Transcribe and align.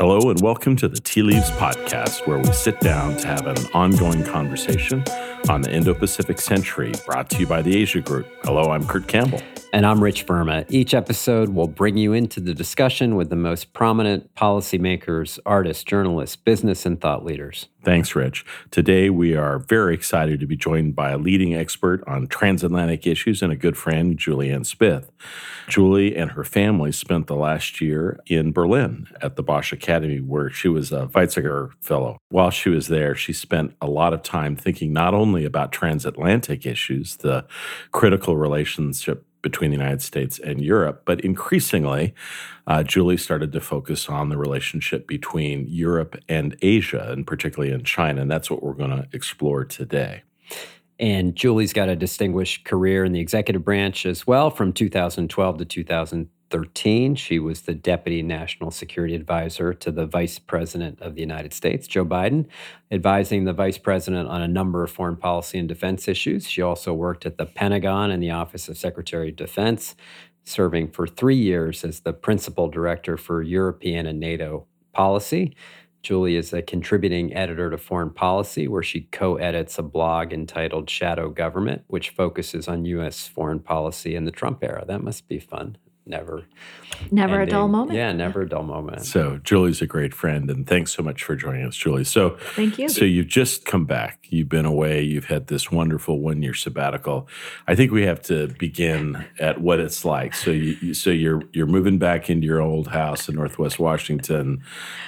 Hello, 0.00 0.30
and 0.30 0.40
welcome 0.40 0.76
to 0.76 0.88
the 0.88 0.98
Tea 0.98 1.20
Leaves 1.20 1.50
Podcast, 1.50 2.26
where 2.26 2.38
we 2.38 2.50
sit 2.52 2.80
down 2.80 3.18
to 3.18 3.26
have 3.26 3.46
an 3.46 3.58
ongoing 3.74 4.24
conversation 4.24 5.04
on 5.50 5.60
the 5.60 5.70
Indo 5.70 5.92
Pacific 5.92 6.40
century, 6.40 6.94
brought 7.04 7.28
to 7.28 7.38
you 7.38 7.46
by 7.46 7.60
the 7.60 7.76
Asia 7.76 8.00
Group. 8.00 8.26
Hello, 8.44 8.70
I'm 8.70 8.86
Kurt 8.86 9.06
Campbell. 9.08 9.42
And 9.74 9.84
I'm 9.84 10.02
Rich 10.02 10.26
Verma. 10.26 10.64
Each 10.70 10.94
episode 10.94 11.50
will 11.50 11.68
bring 11.68 11.98
you 11.98 12.14
into 12.14 12.40
the 12.40 12.54
discussion 12.54 13.14
with 13.14 13.28
the 13.28 13.36
most 13.36 13.74
prominent 13.74 14.34
policymakers, 14.34 15.38
artists, 15.44 15.84
journalists, 15.84 16.34
business, 16.34 16.86
and 16.86 16.98
thought 16.98 17.22
leaders. 17.22 17.68
Thanks, 17.82 18.14
Rich. 18.14 18.44
Today, 18.70 19.08
we 19.08 19.34
are 19.34 19.58
very 19.58 19.94
excited 19.94 20.38
to 20.40 20.46
be 20.46 20.56
joined 20.56 20.94
by 20.94 21.12
a 21.12 21.18
leading 21.18 21.54
expert 21.54 22.04
on 22.06 22.26
transatlantic 22.26 23.06
issues 23.06 23.40
and 23.40 23.50
a 23.50 23.56
good 23.56 23.74
friend, 23.74 24.18
Julianne 24.18 24.66
Smith. 24.66 25.10
Julie 25.66 26.14
and 26.14 26.32
her 26.32 26.44
family 26.44 26.92
spent 26.92 27.26
the 27.26 27.36
last 27.36 27.80
year 27.80 28.20
in 28.26 28.52
Berlin 28.52 29.06
at 29.22 29.36
the 29.36 29.42
Bosch 29.42 29.72
Academy, 29.72 30.18
where 30.18 30.50
she 30.50 30.68
was 30.68 30.92
a 30.92 31.06
Weizsäcker 31.06 31.70
Fellow. 31.80 32.18
While 32.28 32.50
she 32.50 32.68
was 32.68 32.88
there, 32.88 33.14
she 33.14 33.32
spent 33.32 33.74
a 33.80 33.86
lot 33.86 34.12
of 34.12 34.22
time 34.22 34.56
thinking 34.56 34.92
not 34.92 35.14
only 35.14 35.46
about 35.46 35.72
transatlantic 35.72 36.66
issues, 36.66 37.16
the 37.16 37.46
critical 37.92 38.36
relationship 38.36 39.24
between 39.42 39.70
the 39.70 39.76
United 39.76 40.02
States 40.02 40.38
and 40.38 40.60
Europe. 40.60 41.02
But 41.04 41.20
increasingly, 41.20 42.14
uh, 42.66 42.82
Julie 42.82 43.16
started 43.16 43.52
to 43.52 43.60
focus 43.60 44.08
on 44.08 44.28
the 44.28 44.36
relationship 44.36 45.06
between 45.06 45.66
Europe 45.68 46.16
and 46.28 46.56
Asia, 46.62 47.10
and 47.10 47.26
particularly 47.26 47.72
in 47.72 47.84
China. 47.84 48.22
And 48.22 48.30
that's 48.30 48.50
what 48.50 48.62
we're 48.62 48.74
going 48.74 48.90
to 48.90 49.08
explore 49.12 49.64
today. 49.64 50.22
And 50.98 51.34
Julie's 51.34 51.72
got 51.72 51.88
a 51.88 51.96
distinguished 51.96 52.64
career 52.66 53.04
in 53.04 53.12
the 53.12 53.20
executive 53.20 53.64
branch 53.64 54.04
as 54.04 54.26
well 54.26 54.50
from 54.50 54.72
2012 54.72 55.58
to 55.58 55.64
2013. 55.64 56.39
2013, 56.50 57.14
she 57.14 57.38
was 57.38 57.62
the 57.62 57.74
Deputy 57.74 58.22
National 58.22 58.72
Security 58.72 59.14
Advisor 59.14 59.72
to 59.72 59.92
the 59.92 60.04
Vice 60.04 60.40
President 60.40 61.00
of 61.00 61.14
the 61.14 61.20
United 61.20 61.54
States, 61.54 61.86
Joe 61.86 62.04
Biden, 62.04 62.46
advising 62.90 63.44
the 63.44 63.52
Vice 63.52 63.78
President 63.78 64.28
on 64.28 64.42
a 64.42 64.48
number 64.48 64.82
of 64.82 64.90
foreign 64.90 65.16
policy 65.16 65.58
and 65.58 65.68
defense 65.68 66.08
issues. 66.08 66.48
She 66.48 66.60
also 66.60 66.92
worked 66.92 67.24
at 67.24 67.38
the 67.38 67.46
Pentagon 67.46 68.10
and 68.10 68.20
the 68.20 68.32
Office 68.32 68.68
of 68.68 68.76
Secretary 68.76 69.28
of 69.28 69.36
Defense, 69.36 69.94
serving 70.44 70.90
for 70.90 71.06
three 71.06 71.36
years 71.36 71.84
as 71.84 72.00
the 72.00 72.12
Principal 72.12 72.68
Director 72.68 73.16
for 73.16 73.42
European 73.42 74.06
and 74.06 74.18
NATO 74.18 74.66
policy. 74.92 75.54
Julie 76.02 76.34
is 76.34 76.52
a 76.52 76.62
contributing 76.62 77.32
editor 77.32 77.70
to 77.70 77.78
Foreign 77.78 78.10
Policy, 78.10 78.66
where 78.66 78.82
she 78.82 79.02
co 79.12 79.36
edits 79.36 79.78
a 79.78 79.82
blog 79.82 80.32
entitled 80.32 80.90
Shadow 80.90 81.28
Government, 81.28 81.84
which 81.86 82.10
focuses 82.10 82.66
on 82.66 82.86
U.S. 82.86 83.28
foreign 83.28 83.60
policy 83.60 84.16
in 84.16 84.24
the 84.24 84.30
Trump 84.30 84.64
era. 84.64 84.84
That 84.88 85.04
must 85.04 85.28
be 85.28 85.38
fun 85.38 85.76
never. 86.10 86.44
Never 87.10 87.40
ending. 87.40 87.48
a 87.48 87.50
dull 87.50 87.68
moment. 87.68 87.96
Yeah 87.96 88.12
never 88.12 88.42
a 88.42 88.48
dull 88.48 88.64
moment. 88.64 89.06
So 89.06 89.38
julie's 89.42 89.80
a 89.80 89.86
great 89.86 90.12
friend 90.12 90.50
and 90.50 90.66
thanks 90.66 90.92
so 90.92 91.02
much 91.02 91.24
for 91.24 91.34
joining 91.34 91.64
us 91.64 91.76
julie. 91.76 92.04
So 92.04 92.36
thank 92.54 92.78
you. 92.78 92.88
so 92.88 93.04
you've 93.04 93.28
just 93.28 93.64
come 93.64 93.86
back. 93.86 94.26
You've 94.28 94.48
been 94.48 94.66
away. 94.66 95.02
You've 95.02 95.26
had 95.26 95.46
this 95.46 95.70
wonderful 95.72 96.20
one 96.20 96.42
year 96.42 96.54
sabbatical. 96.54 97.28
I 97.66 97.74
think 97.74 97.92
we 97.92 98.02
have 98.02 98.20
to 98.22 98.48
begin 98.58 99.24
at 99.38 99.60
what 99.60 99.80
it's 99.80 100.04
like. 100.04 100.34
So 100.34 100.50
you 100.50 100.92
so 100.92 101.10
you're 101.10 101.42
you're 101.52 101.66
moving 101.66 101.98
back 101.98 102.28
into 102.28 102.46
your 102.46 102.60
old 102.60 102.88
house 102.88 103.28
in 103.28 103.36
northwest 103.36 103.78
washington. 103.78 104.62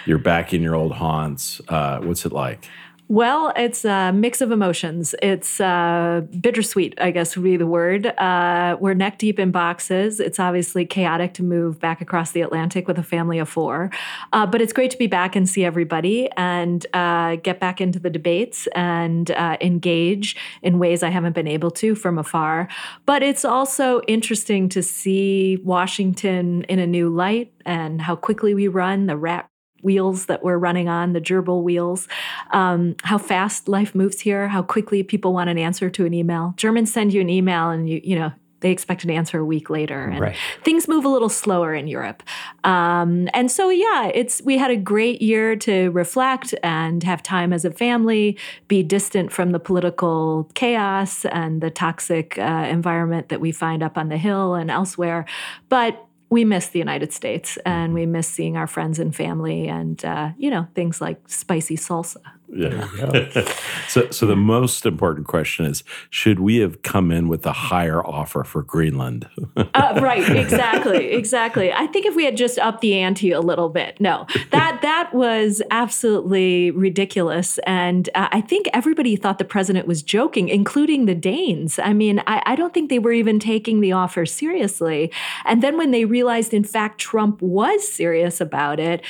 You're 0.06 0.18
back 0.18 0.54
in 0.54 0.62
your 0.62 0.74
old 0.74 0.92
haunts. 0.92 1.60
Uh, 1.68 2.00
what's 2.00 2.24
it 2.24 2.32
like 2.32 2.66
well, 3.12 3.52
it's 3.56 3.84
a 3.84 4.10
mix 4.10 4.40
of 4.40 4.50
emotions. 4.50 5.14
It's 5.20 5.60
uh, 5.60 6.22
bittersweet, 6.40 6.94
I 6.98 7.10
guess 7.10 7.36
would 7.36 7.44
be 7.44 7.58
the 7.58 7.66
word. 7.66 8.06
Uh, 8.06 8.78
we're 8.80 8.94
neck 8.94 9.18
deep 9.18 9.38
in 9.38 9.50
boxes. 9.50 10.18
It's 10.18 10.40
obviously 10.40 10.86
chaotic 10.86 11.34
to 11.34 11.42
move 11.42 11.78
back 11.78 12.00
across 12.00 12.32
the 12.32 12.40
Atlantic 12.40 12.88
with 12.88 12.98
a 12.98 13.02
family 13.02 13.38
of 13.38 13.50
four, 13.50 13.90
uh, 14.32 14.46
but 14.46 14.62
it's 14.62 14.72
great 14.72 14.90
to 14.92 14.96
be 14.96 15.08
back 15.08 15.36
and 15.36 15.46
see 15.46 15.62
everybody 15.62 16.30
and 16.38 16.86
uh, 16.94 17.36
get 17.36 17.60
back 17.60 17.82
into 17.82 17.98
the 17.98 18.08
debates 18.08 18.66
and 18.68 19.30
uh, 19.32 19.58
engage 19.60 20.34
in 20.62 20.78
ways 20.78 21.02
I 21.02 21.10
haven't 21.10 21.34
been 21.34 21.48
able 21.48 21.70
to 21.72 21.94
from 21.94 22.16
afar. 22.16 22.66
But 23.04 23.22
it's 23.22 23.44
also 23.44 24.00
interesting 24.08 24.70
to 24.70 24.82
see 24.82 25.58
Washington 25.62 26.64
in 26.64 26.78
a 26.78 26.86
new 26.86 27.10
light 27.10 27.52
and 27.66 28.00
how 28.00 28.16
quickly 28.16 28.54
we 28.54 28.68
run 28.68 29.04
the 29.04 29.18
rat 29.18 29.51
wheels 29.82 30.26
that 30.26 30.42
we're 30.42 30.58
running 30.58 30.88
on, 30.88 31.12
the 31.12 31.20
gerbil 31.20 31.62
wheels, 31.62 32.08
um, 32.50 32.96
how 33.02 33.18
fast 33.18 33.68
life 33.68 33.94
moves 33.94 34.20
here, 34.20 34.48
how 34.48 34.62
quickly 34.62 35.02
people 35.02 35.32
want 35.32 35.50
an 35.50 35.58
answer 35.58 35.90
to 35.90 36.06
an 36.06 36.14
email. 36.14 36.54
Germans 36.56 36.92
send 36.92 37.12
you 37.12 37.20
an 37.20 37.28
email 37.28 37.70
and 37.70 37.88
you, 37.88 38.00
you 38.02 38.16
know, 38.16 38.32
they 38.62 38.70
expect 38.70 39.04
an 39.04 39.10
answer 39.10 39.40
a 39.40 39.44
week 39.44 39.68
later, 39.68 40.06
and 40.06 40.20
right. 40.20 40.36
things 40.62 40.88
move 40.88 41.04
a 41.04 41.08
little 41.08 41.28
slower 41.28 41.74
in 41.74 41.88
Europe. 41.88 42.22
Um, 42.64 43.28
and 43.34 43.50
so, 43.50 43.68
yeah, 43.70 44.10
it's 44.14 44.40
we 44.42 44.56
had 44.56 44.70
a 44.70 44.76
great 44.76 45.20
year 45.20 45.56
to 45.56 45.90
reflect 45.90 46.54
and 46.62 47.02
have 47.02 47.22
time 47.22 47.52
as 47.52 47.64
a 47.64 47.72
family, 47.72 48.38
be 48.68 48.84
distant 48.84 49.32
from 49.32 49.50
the 49.50 49.58
political 49.58 50.48
chaos 50.54 51.24
and 51.26 51.60
the 51.60 51.70
toxic 51.70 52.38
uh, 52.38 52.68
environment 52.70 53.28
that 53.28 53.40
we 53.40 53.50
find 53.50 53.82
up 53.82 53.98
on 53.98 54.08
the 54.08 54.16
Hill 54.16 54.54
and 54.54 54.70
elsewhere. 54.70 55.26
But 55.68 56.06
we 56.32 56.46
miss 56.46 56.68
the 56.68 56.78
United 56.78 57.12
States 57.12 57.58
and 57.66 57.88
mm-hmm. 57.88 57.94
we 57.94 58.06
miss 58.06 58.26
seeing 58.26 58.56
our 58.56 58.66
friends 58.66 58.98
and 58.98 59.14
family 59.14 59.68
and, 59.68 60.02
uh, 60.02 60.30
you 60.38 60.48
know, 60.48 60.66
things 60.74 60.98
like 60.98 61.18
spicy 61.28 61.76
salsa. 61.76 62.22
Yeah. 62.54 63.46
so, 63.88 64.10
so 64.10 64.26
the 64.26 64.36
most 64.36 64.84
important 64.84 65.26
question 65.26 65.64
is: 65.64 65.82
Should 66.10 66.38
we 66.38 66.58
have 66.58 66.82
come 66.82 67.10
in 67.10 67.28
with 67.28 67.46
a 67.46 67.52
higher 67.52 68.04
offer 68.04 68.44
for 68.44 68.62
Greenland? 68.62 69.26
uh, 69.56 69.98
right. 70.02 70.28
Exactly. 70.36 71.12
Exactly. 71.22 71.72
I 71.72 71.86
think 71.86 72.04
if 72.06 72.16
we 72.16 72.24
had 72.24 72.36
just 72.36 72.58
upped 72.58 72.80
the 72.80 72.98
ante 72.98 73.30
a 73.30 73.40
little 73.40 73.68
bit, 73.68 74.00
no, 74.00 74.26
that 74.50 74.80
that 74.82 75.14
was 75.14 75.62
absolutely 75.70 76.70
ridiculous, 76.72 77.58
and 77.58 78.08
uh, 78.14 78.28
I 78.32 78.40
think 78.40 78.68
everybody 78.72 79.14
thought 79.16 79.38
the 79.38 79.44
president 79.44 79.86
was 79.86 80.02
joking, 80.02 80.48
including 80.48 81.06
the 81.06 81.14
Danes. 81.14 81.78
I 81.78 81.92
mean, 81.92 82.22
I, 82.26 82.42
I 82.44 82.56
don't 82.56 82.74
think 82.74 82.90
they 82.90 82.98
were 82.98 83.12
even 83.12 83.38
taking 83.38 83.80
the 83.80 83.92
offer 83.92 84.26
seriously, 84.26 85.12
and 85.44 85.62
then 85.62 85.78
when 85.78 85.90
they 85.90 86.04
realized, 86.04 86.52
in 86.52 86.64
fact, 86.64 86.98
Trump 86.98 87.40
was 87.40 87.86
serious 87.90 88.40
about 88.40 88.80
it, 88.80 89.02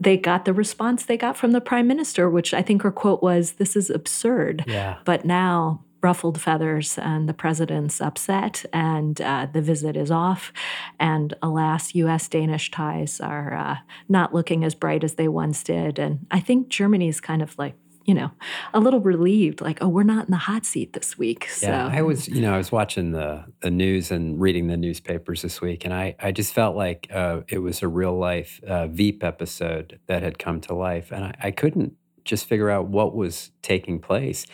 they 0.00 0.16
got 0.16 0.44
the 0.44 0.52
response 0.52 1.04
they 1.04 1.16
got 1.16 1.36
from 1.36 1.52
the 1.52 1.60
prime 1.60 1.86
minister, 1.86 2.30
which 2.30 2.54
I 2.54 2.62
think 2.62 2.82
her 2.82 2.92
quote 2.92 3.22
was, 3.22 3.52
This 3.52 3.76
is 3.76 3.90
absurd. 3.90 4.64
Yeah. 4.66 4.98
But 5.04 5.24
now, 5.24 5.84
ruffled 6.00 6.40
feathers, 6.40 6.96
and 6.98 7.28
the 7.28 7.34
president's 7.34 8.00
upset, 8.00 8.64
and 8.72 9.20
uh, 9.20 9.46
the 9.52 9.60
visit 9.60 9.96
is 9.96 10.10
off. 10.10 10.52
And 11.00 11.34
alas, 11.42 11.94
US 11.94 12.28
Danish 12.28 12.70
ties 12.70 13.20
are 13.20 13.54
uh, 13.54 13.76
not 14.08 14.32
looking 14.32 14.64
as 14.64 14.74
bright 14.74 15.02
as 15.02 15.14
they 15.14 15.28
once 15.28 15.64
did. 15.64 15.98
And 15.98 16.26
I 16.30 16.40
think 16.40 16.68
Germany's 16.68 17.20
kind 17.20 17.42
of 17.42 17.58
like 17.58 17.74
you 18.08 18.14
know, 18.14 18.30
a 18.72 18.80
little 18.80 19.00
relieved, 19.00 19.60
like, 19.60 19.82
oh, 19.82 19.88
we're 19.88 20.02
not 20.02 20.24
in 20.24 20.30
the 20.30 20.38
hot 20.38 20.64
seat 20.64 20.94
this 20.94 21.18
week. 21.18 21.46
So. 21.50 21.66
Yeah, 21.66 21.86
I 21.92 22.00
was, 22.00 22.26
you 22.26 22.40
know, 22.40 22.54
I 22.54 22.56
was 22.56 22.72
watching 22.72 23.12
the 23.12 23.44
the 23.60 23.70
news 23.70 24.10
and 24.10 24.40
reading 24.40 24.66
the 24.68 24.78
newspapers 24.78 25.42
this 25.42 25.60
week, 25.60 25.84
and 25.84 25.92
I 25.92 26.16
I 26.18 26.32
just 26.32 26.54
felt 26.54 26.74
like 26.74 27.06
uh, 27.12 27.42
it 27.48 27.58
was 27.58 27.82
a 27.82 27.88
real 27.88 28.18
life 28.18 28.62
uh, 28.66 28.86
Veep 28.86 29.22
episode 29.22 30.00
that 30.06 30.22
had 30.22 30.38
come 30.38 30.58
to 30.62 30.74
life, 30.74 31.12
and 31.12 31.22
I, 31.22 31.34
I 31.38 31.50
couldn't 31.50 31.96
just 32.24 32.46
figure 32.46 32.70
out 32.70 32.86
what 32.86 33.14
was 33.14 33.50
taking 33.60 34.00
place. 34.00 34.46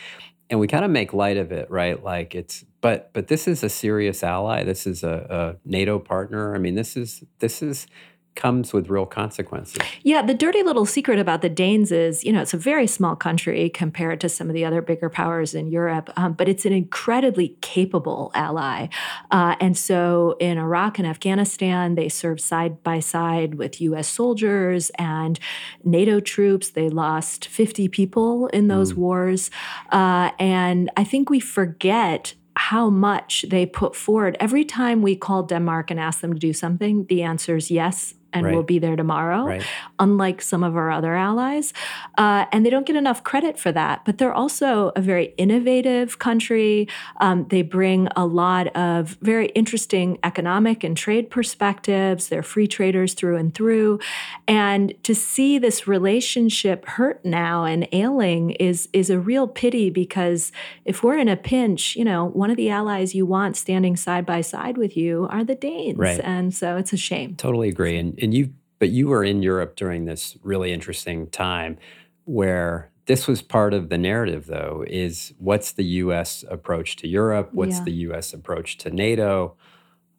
And 0.50 0.58
we 0.58 0.66
kind 0.66 0.84
of 0.84 0.90
make 0.90 1.12
light 1.12 1.36
of 1.36 1.52
it, 1.52 1.70
right? 1.70 2.02
Like 2.02 2.34
it's, 2.34 2.64
but 2.80 3.12
but 3.12 3.28
this 3.28 3.46
is 3.46 3.62
a 3.62 3.68
serious 3.68 4.24
ally. 4.24 4.64
This 4.64 4.84
is 4.84 5.04
a, 5.04 5.26
a 5.30 5.68
NATO 5.68 6.00
partner. 6.00 6.56
I 6.56 6.58
mean, 6.58 6.74
this 6.74 6.96
is 6.96 7.22
this 7.38 7.62
is 7.62 7.86
comes 8.34 8.72
with 8.72 8.88
real 8.88 9.06
consequences. 9.06 9.78
Yeah, 10.02 10.22
the 10.22 10.34
dirty 10.34 10.62
little 10.62 10.86
secret 10.86 11.18
about 11.18 11.42
the 11.42 11.48
Danes 11.48 11.92
is, 11.92 12.24
you 12.24 12.32
know, 12.32 12.42
it's 12.42 12.54
a 12.54 12.58
very 12.58 12.86
small 12.86 13.16
country 13.16 13.68
compared 13.70 14.20
to 14.20 14.28
some 14.28 14.48
of 14.48 14.54
the 14.54 14.64
other 14.64 14.82
bigger 14.82 15.08
powers 15.08 15.54
in 15.54 15.68
Europe, 15.68 16.10
um, 16.16 16.32
but 16.32 16.48
it's 16.48 16.64
an 16.64 16.72
incredibly 16.72 17.56
capable 17.60 18.30
ally. 18.34 18.88
Uh, 19.30 19.56
and 19.60 19.76
so 19.76 20.36
in 20.40 20.58
Iraq 20.58 20.98
and 20.98 21.06
Afghanistan, 21.06 21.94
they 21.94 22.08
served 22.08 22.40
side 22.40 22.82
by 22.82 23.00
side 23.00 23.54
with 23.54 23.80
U.S. 23.80 24.08
soldiers 24.08 24.90
and 24.98 25.38
NATO 25.84 26.20
troops. 26.20 26.70
They 26.70 26.88
lost 26.88 27.46
50 27.46 27.88
people 27.88 28.48
in 28.48 28.68
those 28.68 28.92
mm. 28.92 28.96
wars. 28.96 29.50
Uh, 29.90 30.30
and 30.38 30.90
I 30.96 31.04
think 31.04 31.30
we 31.30 31.40
forget 31.40 32.34
how 32.56 32.88
much 32.88 33.44
they 33.48 33.66
put 33.66 33.96
forward. 33.96 34.36
Every 34.38 34.64
time 34.64 35.02
we 35.02 35.16
call 35.16 35.42
Denmark 35.42 35.90
and 35.90 35.98
ask 35.98 36.20
them 36.20 36.32
to 36.32 36.38
do 36.38 36.52
something, 36.52 37.06
the 37.06 37.22
answer 37.22 37.56
is 37.56 37.70
yes, 37.70 38.14
and 38.34 38.44
right. 38.44 38.54
will 38.54 38.62
be 38.62 38.78
there 38.78 38.96
tomorrow, 38.96 39.46
right. 39.46 39.64
unlike 39.98 40.42
some 40.42 40.62
of 40.62 40.76
our 40.76 40.90
other 40.90 41.14
allies. 41.14 41.72
Uh, 42.18 42.44
and 42.52 42.66
they 42.66 42.70
don't 42.70 42.84
get 42.86 42.96
enough 42.96 43.22
credit 43.22 43.58
for 43.58 43.72
that. 43.72 44.04
But 44.04 44.18
they're 44.18 44.34
also 44.34 44.92
a 44.96 45.00
very 45.00 45.32
innovative 45.38 46.18
country. 46.18 46.88
Um, 47.20 47.46
they 47.48 47.62
bring 47.62 48.08
a 48.16 48.26
lot 48.26 48.74
of 48.76 49.16
very 49.22 49.46
interesting 49.48 50.18
economic 50.22 50.84
and 50.84 50.96
trade 50.96 51.30
perspectives. 51.30 52.28
They're 52.28 52.42
free 52.42 52.66
traders 52.66 53.14
through 53.14 53.36
and 53.36 53.54
through. 53.54 54.00
And 54.48 54.94
to 55.04 55.14
see 55.14 55.58
this 55.58 55.86
relationship 55.86 56.84
hurt 56.86 57.24
now 57.24 57.64
and 57.64 57.88
ailing 57.92 58.50
is, 58.52 58.88
is 58.92 59.10
a 59.10 59.18
real 59.18 59.46
pity 59.46 59.90
because 59.90 60.50
if 60.84 61.02
we're 61.02 61.18
in 61.18 61.28
a 61.28 61.36
pinch, 61.36 61.94
you 61.94 62.04
know, 62.04 62.26
one 62.26 62.50
of 62.50 62.56
the 62.56 62.70
allies 62.70 63.14
you 63.14 63.24
want 63.24 63.56
standing 63.56 63.96
side 63.96 64.26
by 64.26 64.40
side 64.40 64.76
with 64.76 64.96
you 64.96 65.28
are 65.30 65.44
the 65.44 65.54
Danes. 65.54 65.98
Right. 65.98 66.20
And 66.22 66.52
so 66.52 66.76
it's 66.76 66.92
a 66.92 66.96
shame. 66.96 67.36
Totally 67.36 67.68
agree. 67.68 67.96
And 67.96 68.18
and 68.24 68.34
you've 68.34 68.50
but 68.80 68.90
you 68.90 69.08
were 69.08 69.24
in 69.24 69.42
Europe 69.42 69.76
during 69.76 70.04
this 70.04 70.36
really 70.42 70.72
interesting 70.72 71.28
time 71.30 71.78
where 72.24 72.90
this 73.06 73.26
was 73.28 73.40
part 73.42 73.72
of 73.74 73.88
the 73.88 73.98
narrative, 73.98 74.46
though, 74.46 74.84
is 74.86 75.32
what's 75.38 75.72
the 75.72 75.84
U.S. 75.84 76.44
approach 76.50 76.96
to 76.96 77.08
Europe? 77.08 77.50
What's 77.52 77.78
Yeah. 77.78 77.84
the 77.84 77.92
U.S. 78.08 78.32
approach 78.34 78.76
to 78.78 78.90
NATO? 78.90 79.56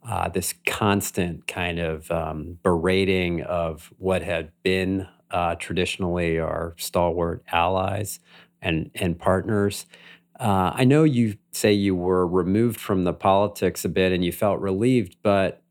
Uh, 0.08 0.30
this 0.30 0.54
constant 0.68 1.48
kind 1.48 1.80
of 1.80 2.10
um, 2.12 2.60
berating 2.64 3.42
of 3.42 3.92
what 3.98 4.22
had 4.22 4.52
been 4.64 5.08
uh, 5.32 5.56
traditionally 5.56 6.40
our 6.40 6.76
stalwart 6.78 7.44
allies 7.52 8.20
and, 8.62 8.92
and 8.96 9.18
partners. 9.20 9.88
Uh, 10.40 10.72
I 10.76 10.86
know 10.86 11.04
you 11.04 11.38
say 11.52 11.74
you 11.74 11.96
were 11.96 12.28
removed 12.28 12.80
from 12.80 13.04
the 13.04 13.14
politics 13.14 13.84
a 13.84 13.90
bit 13.90 14.12
and 14.12 14.24
you 14.24 14.32
felt 14.32 14.60
relieved, 14.60 15.18
but 15.24 15.62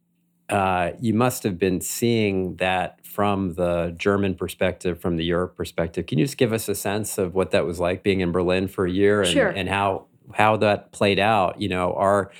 uh, 0.49 0.93
you 1.01 1.15
must 1.15 1.43
have 1.43 1.59
been 1.59 1.81
seeing 1.81 2.57
that 2.57 3.05
from 3.07 3.55
the 3.55 3.95
German 3.97 4.35
perspective, 4.35 5.01
from 5.01 5.17
the 5.17 5.25
Europe 5.25 5.57
perspective. 5.57 6.07
Can 6.07 6.19
you 6.19 6.25
just 6.25 6.37
give 6.37 6.53
us 6.53 6.69
a 6.69 6.75
sense 6.75 7.17
of 7.17 7.35
what 7.35 7.51
that 7.53 7.65
was 7.65 7.81
like 7.81 8.03
being 8.03 8.21
in 8.21 8.33
Berlin 8.33 8.69
for 8.69 8.85
a 8.87 8.91
year 8.91 9.23
and, 9.23 9.31
Sure. 9.31 9.49
and 9.49 9.69
how 9.69 10.07
how 10.35 10.57
that 10.59 10.93
played 10.93 11.19
out? 11.19 11.61
You 11.61 11.69
know, 11.69 11.93
are 11.95 12.31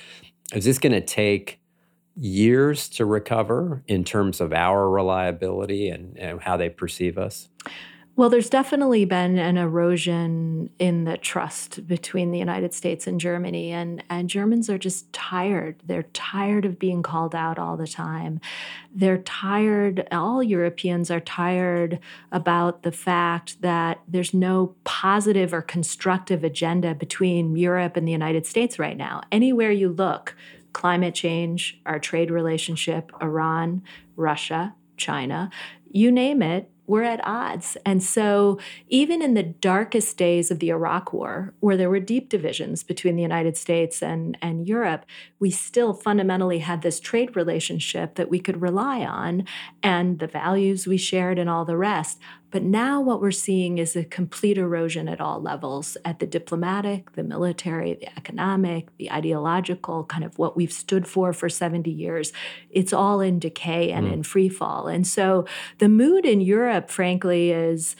is 0.53 0.65
this 0.65 0.77
going 0.77 0.93
to 0.93 1.01
take 1.01 1.59
years 2.15 2.87
to 2.89 3.05
recover 3.05 3.83
in 3.87 4.03
terms 4.03 4.39
of 4.39 4.53
our 4.53 4.89
reliability 4.89 5.89
and, 5.89 6.17
and 6.17 6.41
how 6.41 6.57
they 6.57 6.69
perceive 6.69 7.17
us? 7.17 7.49
Well, 8.17 8.29
there's 8.29 8.49
definitely 8.49 9.03
been 9.03 9.37
an 9.37 9.57
erosion 9.57 10.69
in 10.79 11.03
the 11.03 11.17
trust 11.17 11.85
between 11.85 12.31
the 12.31 12.39
United 12.39 12.73
States 12.73 13.07
and 13.07 13.19
Germany, 13.19 13.73
and, 13.73 14.01
and 14.09 14.29
Germans 14.29 14.69
are 14.69 14.77
just 14.77 15.11
tired. 15.11 15.81
They're 15.85 16.03
tired 16.03 16.63
of 16.63 16.79
being 16.79 17.03
called 17.03 17.35
out 17.35 17.59
all 17.59 17.75
the 17.75 17.87
time. 17.87 18.39
They're 18.93 19.17
tired, 19.17 20.07
all 20.13 20.41
Europeans 20.41 21.11
are 21.11 21.19
tired 21.19 21.99
about 22.31 22.83
the 22.83 22.93
fact 22.93 23.61
that 23.61 23.99
there's 24.07 24.33
no 24.33 24.75
positive 24.85 25.53
or 25.53 25.61
constructive 25.61 26.45
agenda 26.45 26.95
between 26.95 27.57
Europe 27.57 27.97
and 27.97 28.07
the 28.07 28.13
United 28.13 28.45
States 28.45 28.79
right 28.79 28.95
now. 28.95 29.23
Anywhere 29.29 29.71
you 29.71 29.89
look, 29.89 30.37
climate 30.71 31.15
change, 31.15 31.81
our 31.85 31.99
trade 31.99 32.31
relationship, 32.31 33.11
Iran, 33.21 33.83
Russia, 34.15 34.73
China, 34.95 35.49
you 35.91 36.13
name 36.13 36.41
it, 36.41 36.69
we're 36.87 37.03
at 37.03 37.25
odds. 37.25 37.77
And 37.85 38.01
so, 38.03 38.59
even 38.87 39.21
in 39.21 39.33
the 39.33 39.43
darkest 39.43 40.17
days 40.17 40.51
of 40.51 40.59
the 40.59 40.69
Iraq 40.69 41.13
War, 41.13 41.53
where 41.59 41.77
there 41.77 41.89
were 41.89 41.99
deep 41.99 42.29
divisions 42.29 42.83
between 42.83 43.15
the 43.15 43.21
United 43.21 43.57
States 43.57 44.01
and, 44.01 44.37
and 44.41 44.67
Europe, 44.67 45.05
we 45.39 45.51
still 45.51 45.93
fundamentally 45.93 46.59
had 46.59 46.81
this 46.81 46.99
trade 46.99 47.35
relationship 47.35 48.15
that 48.15 48.29
we 48.29 48.39
could 48.39 48.61
rely 48.61 48.99
on 48.99 49.45
and 49.81 50.19
the 50.19 50.27
values 50.27 50.87
we 50.87 50.97
shared 50.97 51.39
and 51.39 51.49
all 51.49 51.65
the 51.65 51.77
rest. 51.77 52.19
But 52.55 52.63
now, 52.63 53.01
what 53.01 53.19
we're 53.19 53.31
seeing 53.31 53.79
is 53.79 53.97
a 53.97 54.05
complete 54.05 54.57
erosion 54.57 55.09
at 55.09 55.19
all 55.19 55.41
levels 55.41 55.97
at 56.05 56.19
the 56.19 56.25
diplomatic, 56.25 57.11
the 57.11 57.21
military, 57.21 57.95
the 57.95 58.07
economic, 58.17 58.95
the 58.95 59.11
ideological, 59.11 60.05
kind 60.05 60.23
of 60.23 60.39
what 60.39 60.55
we've 60.55 60.71
stood 60.71 61.05
for 61.05 61.33
for 61.33 61.49
70 61.49 61.91
years. 61.91 62.31
It's 62.69 62.93
all 62.93 63.19
in 63.19 63.39
decay 63.39 63.91
and 63.91 64.07
Mm. 64.07 64.13
in 64.13 64.23
free 64.23 64.47
fall. 64.47 64.87
And 64.87 65.05
so, 65.05 65.43
the 65.79 65.89
mood 65.89 66.25
in 66.25 66.39
Europe, 66.39 66.89
frankly, 66.89 67.51
is 67.51 67.97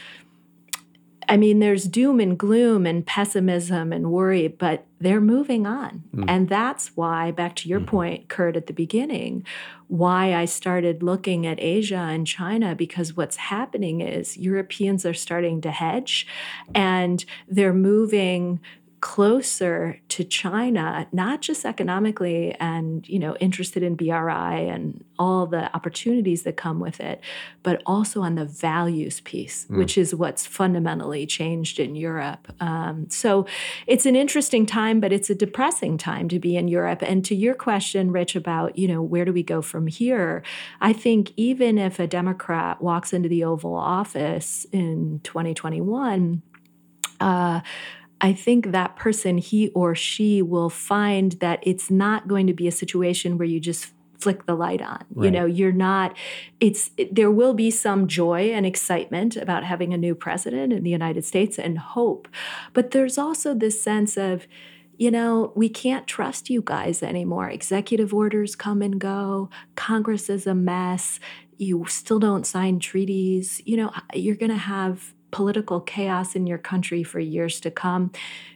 I 1.27 1.37
mean, 1.37 1.59
there's 1.59 1.85
doom 1.85 2.19
and 2.19 2.37
gloom 2.37 2.85
and 2.85 3.05
pessimism 3.05 3.91
and 3.91 4.11
worry, 4.11 4.47
but 4.47 4.85
they're 4.99 5.21
moving 5.21 5.65
on. 5.65 6.03
Mm. 6.13 6.25
And 6.27 6.49
that's 6.49 6.95
why, 6.95 7.31
back 7.31 7.55
to 7.57 7.69
your 7.69 7.79
Mhm. 7.79 7.87
point, 7.87 8.27
Kurt, 8.27 8.55
at 8.55 8.67
the 8.67 8.73
beginning, 8.73 9.43
why 9.87 10.33
I 10.33 10.45
started 10.45 11.03
looking 11.03 11.45
at 11.45 11.59
Asia 11.59 12.07
and 12.09 12.25
China, 12.25 12.75
because 12.75 13.15
what's 13.15 13.35
happening 13.35 14.01
is 14.01 14.37
Europeans 14.37 15.05
are 15.05 15.13
starting 15.13 15.61
to 15.61 15.71
hedge 15.71 16.25
and 16.73 17.23
they're 17.47 17.73
moving 17.73 18.59
closer 19.05 19.99
to 20.09 20.23
China, 20.23 21.05
not 21.11 21.39
just 21.39 21.63
economically 21.63 22.55
and 22.59 23.07
you 23.07 23.19
know 23.19 23.35
interested 23.35 23.83
in 23.83 23.93
BRI 23.93 24.67
and 24.73 25.05
all 25.19 25.45
the 25.45 25.73
opportunities 25.75 26.41
that 26.41 26.57
come 26.57 26.79
with 26.79 26.99
it, 26.99 27.21
but 27.61 27.83
also 27.85 28.21
on 28.23 28.33
the 28.33 28.45
values 28.45 29.19
piece, 29.21 29.67
Mm. 29.69 29.77
which 29.77 29.95
is 29.95 30.15
what's 30.15 30.47
fundamentally 30.47 31.27
changed 31.27 31.79
in 31.79 31.95
Europe. 31.95 32.51
Um, 32.59 33.07
so 33.07 33.45
it's 33.85 34.07
an 34.07 34.15
interesting 34.15 34.65
time, 34.65 34.99
but 34.99 35.13
it's 35.13 35.29
a 35.29 35.35
depressing 35.35 35.99
time 35.99 36.27
to 36.29 36.39
be 36.39 36.57
in 36.57 36.67
Europe. 36.67 37.03
And 37.03 37.23
to 37.25 37.35
your 37.35 37.53
question, 37.53 38.11
Rich, 38.11 38.35
about 38.35 38.75
you 38.75 38.87
know 38.87 39.03
where 39.03 39.23
do 39.23 39.31
we 39.31 39.43
go 39.43 39.61
from 39.61 39.85
here? 39.85 40.41
I 40.81 40.93
think 40.93 41.31
even 41.37 41.77
if 41.77 41.99
a 41.99 42.07
Democrat 42.07 42.81
walks 42.81 43.13
into 43.13 43.29
the 43.29 43.43
Oval 43.43 43.75
Office 43.75 44.65
in 44.71 45.21
2021. 45.23 46.41
Uh, 47.19 47.61
I 48.21 48.33
think 48.33 48.71
that 48.71 48.95
person, 48.95 49.37
he 49.37 49.69
or 49.69 49.95
she, 49.95 50.41
will 50.41 50.69
find 50.69 51.33
that 51.33 51.59
it's 51.63 51.91
not 51.91 52.27
going 52.27 52.47
to 52.47 52.53
be 52.53 52.67
a 52.67 52.71
situation 52.71 53.37
where 53.37 53.47
you 53.47 53.59
just 53.59 53.87
flick 54.19 54.45
the 54.45 54.55
light 54.55 54.81
on. 54.81 55.03
You 55.25 55.31
know, 55.31 55.45
you're 55.45 55.71
not, 55.73 56.15
it's, 56.59 56.91
it- 56.97 57.13
there 57.13 57.29
will 57.31 57.53
be 57.53 57.69
some 57.69 58.07
joy 58.07 58.51
and 58.51 58.65
excitement 58.65 59.35
about 59.35 59.63
having 59.63 59.93
a 59.93 59.97
new 59.97 60.15
president 60.15 60.71
in 60.73 60.83
the 60.83 60.89
United 60.89 61.25
States 61.25 61.59
and 61.59 61.77
hope. 61.77 62.27
But 62.73 62.91
there's 62.91 63.17
also 63.17 63.53
this 63.53 63.81
sense 63.81 64.17
of, 64.17 64.47
you 64.97 65.11
know, 65.11 65.51
we 65.55 65.67
can't 65.67 66.07
trust 66.07 66.49
you 66.49 66.61
guys 66.63 67.03
anymore. 67.03 67.49
Executive 67.49 68.13
orders 68.13 68.55
come 68.55 68.81
and 68.81 68.99
go, 68.99 69.49
Congress 69.75 70.29
is 70.29 70.47
a 70.47 70.55
mess, 70.55 71.19
you 71.57 71.85
still 71.87 72.19
don't 72.19 72.47
sign 72.47 72.79
treaties. 72.79 73.61
You 73.65 73.77
know, 73.77 73.91
you're 74.13 74.35
going 74.37 74.51
to 74.51 74.57
have 74.57 75.13
political 75.35 75.81
chaos 75.81 76.33
in 76.33 76.47
your 76.47 76.57
country 76.57 77.03
for 77.03 77.19
years 77.19 77.59
to 77.59 77.69
come. 77.69 78.09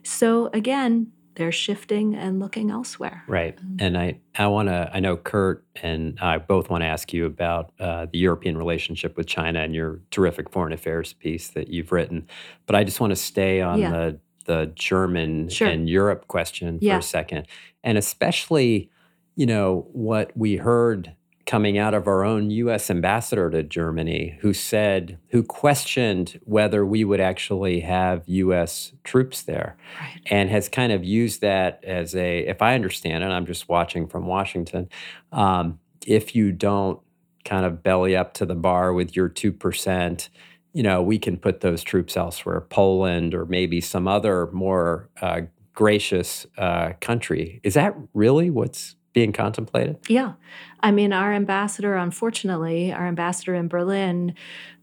So 0.04 0.50
again, 0.54 1.12
they're 1.36 1.52
shifting 1.52 2.16
and 2.16 2.40
looking 2.40 2.72
elsewhere. 2.72 3.24
Right. 3.28 3.58
Um, 3.60 3.78
And 3.80 3.98
I, 3.98 4.20
I 4.36 4.48
want 4.48 4.70
to, 4.70 4.90
I 4.94 5.00
know 5.02 5.18
Kurt 5.18 5.66
and 5.84 6.18
I 6.22 6.38
both 6.38 6.70
want 6.70 6.81
to 6.84 6.88
ask 6.88 7.12
you 7.12 7.26
about 7.26 7.74
uh, 7.81 8.08
the 8.12 8.18
European 8.20 8.58
relationship 8.58 9.18
with 9.18 9.28
China 9.28 9.60
and 9.60 9.76
your 9.76 10.00
terrific 10.10 10.50
foreign 10.50 10.72
affairs 10.72 11.12
piece 11.12 11.50
that 11.50 11.68
you've 11.68 11.92
written. 11.92 12.28
But 12.66 12.76
I 12.78 12.86
just 12.86 13.02
want 13.02 13.12
to 13.12 13.18
stay 13.18 13.60
on 13.62 13.80
Yeah. 13.80 13.92
the, 13.92 14.20
the 14.46 14.72
German 14.76 15.50
Sure. 15.50 15.68
and 15.68 15.90
Europe 15.90 16.28
question 16.30 16.80
for 16.80 16.86
Yeah. 16.86 17.00
a 17.00 17.02
second. 17.02 17.46
And 17.84 17.98
especially, 17.98 18.90
you 19.36 19.46
know, 19.46 19.86
what 19.92 20.31
we 20.36 20.56
heard 20.56 21.14
coming 21.50 21.80
out 21.80 21.96
of 21.96 22.06
our 22.06 22.24
own 22.24 22.51
US 22.51 22.92
ambassador 22.92 23.50
to 23.50 23.64
Germany, 23.64 24.38
who 24.42 24.54
said, 24.54 25.18
who 25.30 25.42
questioned 25.42 26.40
whether 26.44 26.85
we 26.85 27.04
would 27.04 27.19
actually 27.19 27.80
have 27.80 28.21
US 28.28 28.94
troops 29.04 29.42
there 29.42 29.76
Right. 30.00 30.21
and 30.28 30.52
has 30.52 30.69
kind 30.69 30.92
of 30.92 31.04
used 31.04 31.42
that 31.42 31.83
as 31.83 32.16
a, 32.16 32.42
if 32.42 32.62
I 32.62 32.76
understand 32.76 33.24
it, 33.24 33.31
I'm 33.31 33.47
just 33.47 33.68
watching 33.68 34.06
from 34.06 34.28
Washington. 34.28 34.90
Um, 35.31 35.80
if 36.06 36.35
you 36.35 36.52
don't 36.52 37.00
kind 37.45 37.66
of 37.66 37.81
belly 37.81 38.16
up 38.16 38.35
to 38.35 38.45
the 38.45 38.54
bar 38.54 38.94
with 38.94 39.16
your 39.16 39.28
2%, 39.28 40.30
you 40.74 40.83
know, 40.83 41.02
we 41.02 41.18
can 41.18 41.35
put 41.35 41.62
those 41.62 41.81
troops 41.81 42.16
elsewhere, 42.16 42.62
Poland 42.62 43.33
or 43.33 43.47
maybe 43.47 43.81
some 43.81 44.07
other 44.07 44.52
more 44.52 45.09
uh, 45.19 45.42
gracious 45.74 46.45
uh, 46.59 46.94
country. 47.02 47.59
Is 47.64 47.74
that 47.74 47.95
really 48.14 48.52
what's 48.52 48.97
being 49.13 49.33
contemplated? 49.33 49.97
Yeah. 50.07 50.33
I 50.81 50.92
mean, 50.92 51.13
our 51.13 51.33
ambassador, 51.33 51.95
unfortunately, 51.95 52.94
our 52.94 53.07
ambassador 53.07 53.56
in 53.56 53.68
Berlin 53.68 54.35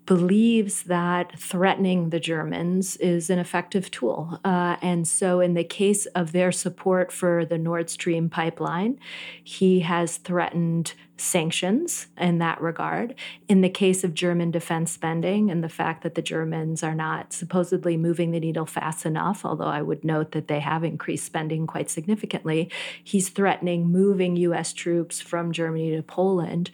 believes 0.06 0.84
that 0.84 1.38
threatening 1.38 2.10
the 2.10 2.20
Germans 2.20 2.96
is 2.96 3.28
an 3.28 3.38
effective 3.38 3.90
tool. 3.90 4.40
Uh, 4.44 4.76
and 4.80 5.06
so, 5.06 5.40
in 5.40 5.54
the 5.54 5.64
case 5.64 6.06
of 6.06 6.32
their 6.32 6.52
support 6.52 7.10
for 7.12 7.44
the 7.44 7.58
Nord 7.58 7.90
Stream 7.90 8.30
pipeline, 8.30 8.98
he 9.42 9.80
has 9.80 10.16
threatened 10.18 10.94
sanctions 11.16 12.06
in 12.18 12.38
that 12.38 12.60
regard. 12.60 13.14
In 13.48 13.60
the 13.60 13.68
case 13.68 14.04
of 14.04 14.14
German 14.14 14.50
defense 14.50 14.92
spending 14.92 15.50
and 15.50 15.62
the 15.64 15.68
fact 15.68 16.02
that 16.02 16.14
the 16.14 16.22
Germans 16.22 16.82
are 16.82 16.94
not 16.94 17.32
supposedly 17.32 17.96
moving 17.96 18.30
the 18.30 18.40
needle 18.40 18.66
fast 18.66 19.06
enough, 19.06 19.44
although 19.44 19.64
I 19.64 19.82
would 19.82 20.04
note 20.04 20.32
that 20.32 20.48
they 20.48 20.60
have 20.60 20.84
increased 20.84 21.24
spending 21.26 21.66
quite 21.66 21.90
significantly, 21.90 22.70
he's 23.02 23.28
threatening 23.28 23.86
moving 23.86 24.36
US 24.36 24.72
troops 24.72 25.20
from 25.20 25.52
Germany 25.52 25.94
to 25.96 26.02
Poland. 26.02 26.70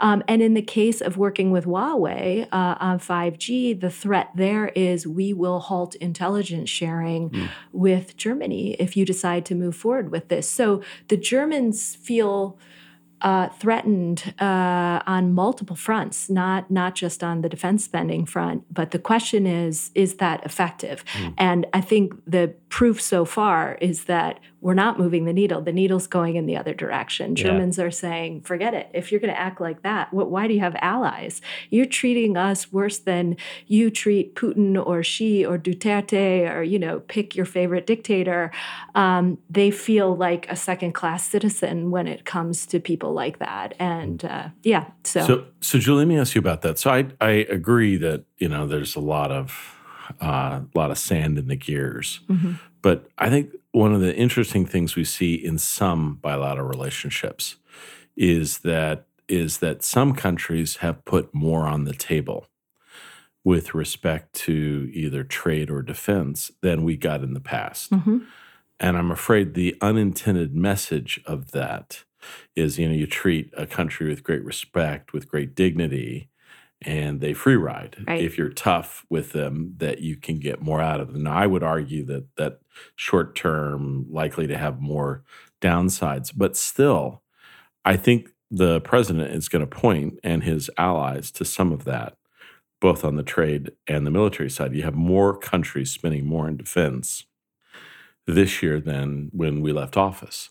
Um, 0.00 0.22
and 0.26 0.42
in 0.42 0.54
the 0.54 0.62
case 0.62 1.00
of 1.00 1.16
working 1.16 1.50
with 1.50 1.64
Huawei 1.66 2.48
uh, 2.52 2.76
on 2.80 2.98
5G, 2.98 3.78
the 3.80 3.90
threat 3.90 4.30
there 4.34 4.68
is 4.68 5.06
we 5.06 5.32
will 5.32 5.60
halt 5.60 5.94
intelligence 5.96 6.70
sharing 6.70 7.12
Mm. 7.12 7.48
with 7.72 8.16
Germany 8.16 8.74
if 8.78 8.96
you 8.96 9.04
decide 9.04 9.44
to 9.46 9.54
move 9.54 9.76
forward 9.76 10.10
with 10.10 10.28
this. 10.28 10.48
So 10.48 10.82
the 11.08 11.16
Germans 11.16 11.94
feel 11.94 12.58
uh, 13.22 13.48
threatened 13.50 14.34
uh, 14.40 15.00
on 15.06 15.32
multiple 15.32 15.76
fronts, 15.76 16.28
not 16.28 16.70
not 16.70 16.94
just 16.94 17.22
on 17.22 17.40
the 17.42 17.48
defense 17.48 17.84
spending 17.84 18.26
front. 18.26 18.62
But 18.72 18.90
the 18.90 18.98
question 18.98 19.46
is, 19.46 19.90
is 19.94 20.16
that 20.16 20.44
effective? 20.44 21.04
Mm. 21.14 21.34
And 21.38 21.66
I 21.72 21.80
think 21.80 22.14
the 22.26 22.54
proof 22.68 23.00
so 23.00 23.24
far 23.24 23.76
is 23.80 24.04
that 24.04 24.40
we're 24.62 24.74
not 24.74 24.98
moving 24.98 25.24
the 25.24 25.32
needle. 25.32 25.60
The 25.60 25.72
needle's 25.72 26.06
going 26.06 26.36
in 26.36 26.46
the 26.46 26.56
other 26.56 26.72
direction. 26.72 27.36
Yeah. 27.36 27.44
Germans 27.44 27.78
are 27.78 27.90
saying, 27.90 28.42
forget 28.42 28.74
it. 28.74 28.88
If 28.94 29.10
you're 29.10 29.20
going 29.20 29.34
to 29.34 29.38
act 29.38 29.60
like 29.60 29.82
that, 29.82 30.14
what, 30.14 30.30
why 30.30 30.46
do 30.46 30.54
you 30.54 30.60
have 30.60 30.76
allies? 30.80 31.42
You're 31.68 31.84
treating 31.84 32.36
us 32.36 32.72
worse 32.72 32.98
than 32.98 33.36
you 33.66 33.90
treat 33.90 34.36
Putin 34.36 34.80
or 34.84 35.02
Xi 35.02 35.44
or 35.44 35.58
Duterte 35.58 36.48
or 36.50 36.62
you 36.62 36.78
know, 36.78 37.00
pick 37.00 37.36
your 37.36 37.44
favorite 37.44 37.86
dictator. 37.86 38.50
Um, 38.94 39.38
they 39.50 39.70
feel 39.70 40.16
like 40.16 40.48
a 40.48 40.56
second 40.56 40.92
class 40.92 41.28
citizen 41.28 41.90
when 41.90 42.06
it 42.06 42.24
comes 42.24 42.64
to 42.66 42.80
people 42.80 43.12
like 43.12 43.40
that. 43.40 43.74
And 43.78 44.24
uh, 44.24 44.48
yeah, 44.62 44.86
so. 45.04 45.26
so 45.26 45.46
so 45.60 45.78
Julie, 45.78 45.98
let 45.98 46.08
me 46.08 46.18
ask 46.18 46.34
you 46.34 46.38
about 46.38 46.62
that. 46.62 46.78
So 46.78 46.90
I 46.90 47.08
I 47.20 47.30
agree 47.50 47.96
that 47.96 48.24
you 48.38 48.48
know 48.48 48.66
there's 48.66 48.94
a 48.96 49.00
lot 49.00 49.32
of 49.32 49.76
uh, 50.20 50.60
a 50.62 50.78
lot 50.78 50.90
of 50.90 50.98
sand 50.98 51.38
in 51.38 51.48
the 51.48 51.56
gears, 51.56 52.20
mm-hmm. 52.28 52.52
but 52.80 53.08
I 53.18 53.28
think 53.28 53.50
one 53.72 53.94
of 53.94 54.00
the 54.00 54.14
interesting 54.14 54.66
things 54.66 54.96
we 54.96 55.04
see 55.04 55.34
in 55.34 55.58
some 55.58 56.16
bilateral 56.16 56.68
relationships 56.68 57.56
is 58.16 58.58
that 58.58 59.06
is 59.28 59.58
that 59.58 59.82
some 59.82 60.14
countries 60.14 60.76
have 60.76 61.04
put 61.06 61.34
more 61.34 61.66
on 61.66 61.84
the 61.84 61.94
table 61.94 62.48
with 63.44 63.74
respect 63.74 64.34
to 64.34 64.90
either 64.92 65.24
trade 65.24 65.70
or 65.70 65.80
defense 65.82 66.50
than 66.60 66.84
we 66.84 66.96
got 66.96 67.22
in 67.22 67.32
the 67.32 67.40
past. 67.40 67.90
Mm-hmm. 67.90 68.18
And 68.78 68.98
I'm 68.98 69.10
afraid 69.10 69.54
the 69.54 69.76
unintended 69.80 70.54
message 70.54 71.20
of 71.24 71.52
that 71.52 72.04
is 72.54 72.78
you 72.78 72.86
know 72.86 72.94
you 72.94 73.06
treat 73.06 73.52
a 73.56 73.66
country 73.66 74.08
with 74.08 74.22
great 74.22 74.44
respect 74.44 75.12
with 75.12 75.28
great 75.28 75.54
dignity 75.54 76.28
and 76.82 77.20
they 77.20 77.32
free 77.32 77.56
ride 77.56 77.96
right. 78.06 78.22
if 78.22 78.36
you're 78.36 78.50
tough 78.50 79.04
with 79.08 79.32
them 79.32 79.74
that 79.78 80.00
you 80.00 80.16
can 80.16 80.38
get 80.38 80.60
more 80.60 80.80
out 80.80 81.00
of 81.00 81.12
them. 81.12 81.24
Now 81.24 81.34
i 81.34 81.46
would 81.46 81.62
argue 81.62 82.04
that 82.06 82.26
that 82.36 82.60
short 82.96 83.34
term 83.34 84.06
likely 84.10 84.46
to 84.46 84.56
have 84.56 84.80
more 84.80 85.24
downsides 85.60 86.32
but 86.34 86.56
still 86.56 87.22
i 87.84 87.96
think 87.96 88.30
the 88.50 88.80
president 88.80 89.32
is 89.32 89.48
going 89.48 89.60
to 89.60 89.66
point 89.66 90.18
and 90.22 90.42
his 90.42 90.70
allies 90.76 91.30
to 91.30 91.44
some 91.44 91.72
of 91.72 91.84
that 91.84 92.16
both 92.82 93.04
on 93.04 93.14
the 93.14 93.22
trade 93.22 93.70
and 93.86 94.04
the 94.04 94.10
military 94.10 94.50
side. 94.50 94.74
You 94.74 94.82
have 94.82 94.96
more 94.96 95.38
countries 95.38 95.92
spending 95.92 96.26
more 96.26 96.48
in 96.48 96.56
defense 96.56 97.24
this 98.26 98.60
year 98.60 98.80
than 98.80 99.30
when 99.32 99.62
we 99.62 99.72
left 99.72 99.96
office 99.96 100.50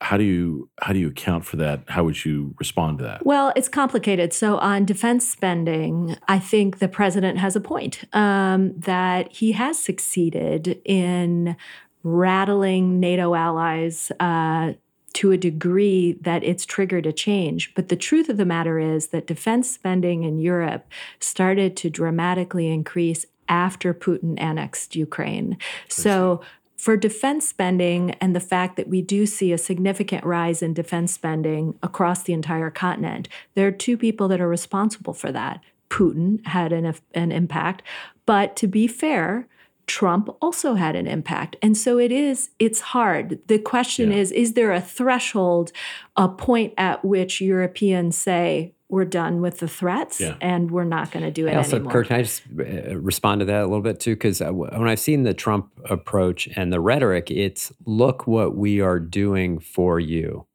how 0.00 0.16
do 0.16 0.24
you 0.24 0.68
how 0.80 0.92
do 0.92 0.98
you 0.98 1.08
account 1.08 1.44
for 1.44 1.56
that 1.56 1.82
how 1.88 2.04
would 2.04 2.24
you 2.24 2.54
respond 2.58 2.98
to 2.98 3.04
that 3.04 3.24
well 3.26 3.52
it's 3.56 3.68
complicated 3.68 4.32
so 4.32 4.58
on 4.58 4.84
defense 4.84 5.28
spending 5.28 6.16
i 6.28 6.38
think 6.38 6.78
the 6.78 6.88
president 6.88 7.38
has 7.38 7.56
a 7.56 7.60
point 7.60 8.04
um, 8.12 8.72
that 8.78 9.32
he 9.32 9.52
has 9.52 9.78
succeeded 9.78 10.80
in 10.84 11.56
rattling 12.04 13.00
nato 13.00 13.34
allies 13.34 14.12
uh, 14.20 14.72
to 15.14 15.32
a 15.32 15.36
degree 15.36 16.12
that 16.20 16.44
it's 16.44 16.64
triggered 16.64 17.04
a 17.04 17.12
change. 17.12 17.74
But 17.74 17.88
the 17.88 17.96
truth 17.96 18.28
of 18.28 18.36
the 18.36 18.44
matter 18.44 18.78
is 18.78 19.08
that 19.08 19.26
defense 19.26 19.68
spending 19.68 20.22
in 20.22 20.38
Europe 20.38 20.86
started 21.18 21.76
to 21.78 21.90
dramatically 21.90 22.68
increase 22.68 23.26
after 23.48 23.92
Putin 23.92 24.38
annexed 24.38 24.94
Ukraine. 24.94 25.58
So 25.88 26.42
for 26.78 26.96
defense 26.96 27.46
spending 27.46 28.12
and 28.20 28.34
the 28.34 28.40
fact 28.40 28.76
that 28.76 28.88
we 28.88 29.02
do 29.02 29.26
see 29.26 29.52
a 29.52 29.58
significant 29.58 30.24
rise 30.24 30.62
in 30.62 30.72
defense 30.72 31.12
spending 31.12 31.76
across 31.82 32.22
the 32.22 32.32
entire 32.32 32.70
continent, 32.70 33.28
there 33.54 33.66
are 33.66 33.72
two 33.72 33.96
people 33.98 34.28
that 34.28 34.40
are 34.40 34.48
responsible 34.48 35.12
for 35.12 35.32
that. 35.32 35.60
Putin 35.90 36.46
had 36.46 36.72
an, 36.72 36.94
an 37.14 37.32
impact, 37.32 37.82
but 38.26 38.54
to 38.56 38.68
be 38.68 38.86
fair, 38.86 39.48
Trump 39.86 40.28
also 40.40 40.74
had 40.74 40.94
an 40.94 41.06
impact. 41.06 41.56
And 41.62 41.76
so 41.76 41.98
it 41.98 42.12
is, 42.12 42.50
it's 42.58 42.80
hard. 42.80 43.40
The 43.48 43.58
question 43.58 44.12
yeah. 44.12 44.18
is 44.18 44.30
is 44.32 44.52
there 44.52 44.70
a 44.70 44.80
threshold, 44.80 45.72
a 46.14 46.28
point 46.28 46.74
at 46.76 47.04
which 47.04 47.40
Europeans 47.40 48.16
say, 48.16 48.74
we're 48.88 49.04
done 49.04 49.40
with 49.40 49.58
the 49.58 49.68
threats 49.68 50.20
yeah. 50.20 50.36
and 50.40 50.70
we're 50.70 50.84
not 50.84 51.10
going 51.10 51.24
to 51.24 51.30
do 51.30 51.46
it 51.46 51.54
also, 51.54 51.76
anymore. 51.76 51.92
Kurt, 51.92 52.08
can 52.08 52.16
I 52.16 52.22
just 52.22 52.42
uh, 52.58 52.96
respond 52.96 53.40
to 53.40 53.44
that 53.46 53.60
a 53.60 53.66
little 53.66 53.82
bit 53.82 54.00
too? 54.00 54.14
Because 54.14 54.40
uh, 54.40 54.50
when 54.50 54.88
I've 54.88 55.00
seen 55.00 55.24
the 55.24 55.34
Trump 55.34 55.70
approach 55.84 56.48
and 56.56 56.72
the 56.72 56.80
rhetoric, 56.80 57.30
it's 57.30 57.72
look 57.84 58.26
what 58.26 58.56
we 58.56 58.80
are 58.80 58.98
doing 58.98 59.58
for 59.58 60.00
you. 60.00 60.46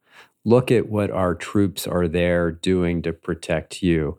Look 0.45 0.71
at 0.71 0.89
what 0.89 1.11
our 1.11 1.35
troops 1.35 1.87
are 1.87 2.07
there 2.07 2.51
doing 2.51 3.01
to 3.03 3.13
protect 3.13 3.81
you 3.81 4.17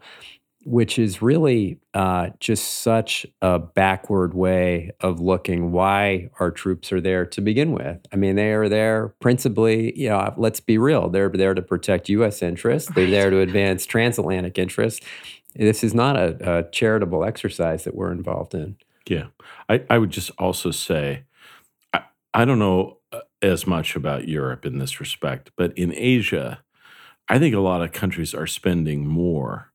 which 0.64 0.99
is 0.99 1.21
really 1.21 1.78
uh, 1.92 2.30
just 2.40 2.80
such 2.83 3.26
a 3.42 3.59
backward 3.59 4.35
way 4.35 4.90
of 5.00 5.21
looking 5.21 5.73
why 5.73 6.30
our 6.40 6.50
troops 6.50 6.92
are 6.92 7.00
there 7.00 7.26
to 7.26 7.40
begin 7.40 7.73
with. 7.73 7.99
I 8.12 8.16
mean, 8.16 8.37
they 8.37 8.52
are 8.52 8.68
there 8.68 9.09
principally, 9.21 9.99
you 9.99 10.09
know, 10.09 10.33
let's 10.37 10.61
be 10.61 10.78
real, 10.78 11.09
they're 11.09 11.28
there 11.28 11.54
to 11.54 11.62
protect 11.62 12.09
U.S. 12.09 12.42
interests, 12.42 12.90
they're 12.94 13.11
there 13.11 13.30
to 13.30 13.40
advance 13.40 13.87
transatlantic 13.87 14.59
interests. 14.59 15.04
This 15.54 15.85
is 15.85 15.94
not 15.94 16.16
a, 16.16 16.59
a 16.59 16.71
charitable 16.71 17.25
exercise 17.25 17.85
that 17.85 17.94
we're 17.94 18.12
involved 18.12 18.54
in. 18.54 18.76
Yeah. 19.06 19.26
I, 19.68 19.85
I 19.90 19.99
would 19.99 20.11
just 20.11 20.30
also 20.38 20.71
say, 20.71 21.25
I, 21.92 22.02
I 22.33 22.44
don't 22.44 22.59
know 22.59 22.99
uh, 23.12 23.21
as 23.42 23.66
much 23.66 23.97
about 23.97 24.26
Europe 24.26 24.64
in 24.64 24.78
this 24.78 24.99
respect, 24.99 25.50
but 25.56 25.76
in 25.76 25.92
Asia, 25.94 26.61
I 27.28 27.38
think 27.38 27.54
a 27.54 27.61
lot 27.61 27.83
of 27.83 27.92
countries 27.92 28.35
are 28.35 28.47
spending 28.47 29.06
more 29.06 29.73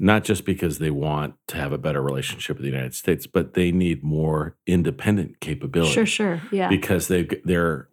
not 0.00 0.22
just 0.22 0.44
because 0.44 0.78
they 0.78 0.90
want 0.90 1.34
to 1.48 1.56
have 1.56 1.72
a 1.72 1.78
better 1.78 2.00
relationship 2.00 2.56
with 2.56 2.62
the 2.62 2.70
United 2.70 2.94
States, 2.94 3.26
but 3.26 3.54
they 3.54 3.72
need 3.72 4.02
more 4.02 4.56
independent 4.66 5.40
capability. 5.40 5.92
Sure, 5.92 6.06
sure, 6.06 6.42
yeah. 6.52 6.68
Because 6.68 7.08
they 7.08 7.24
they're 7.44 7.88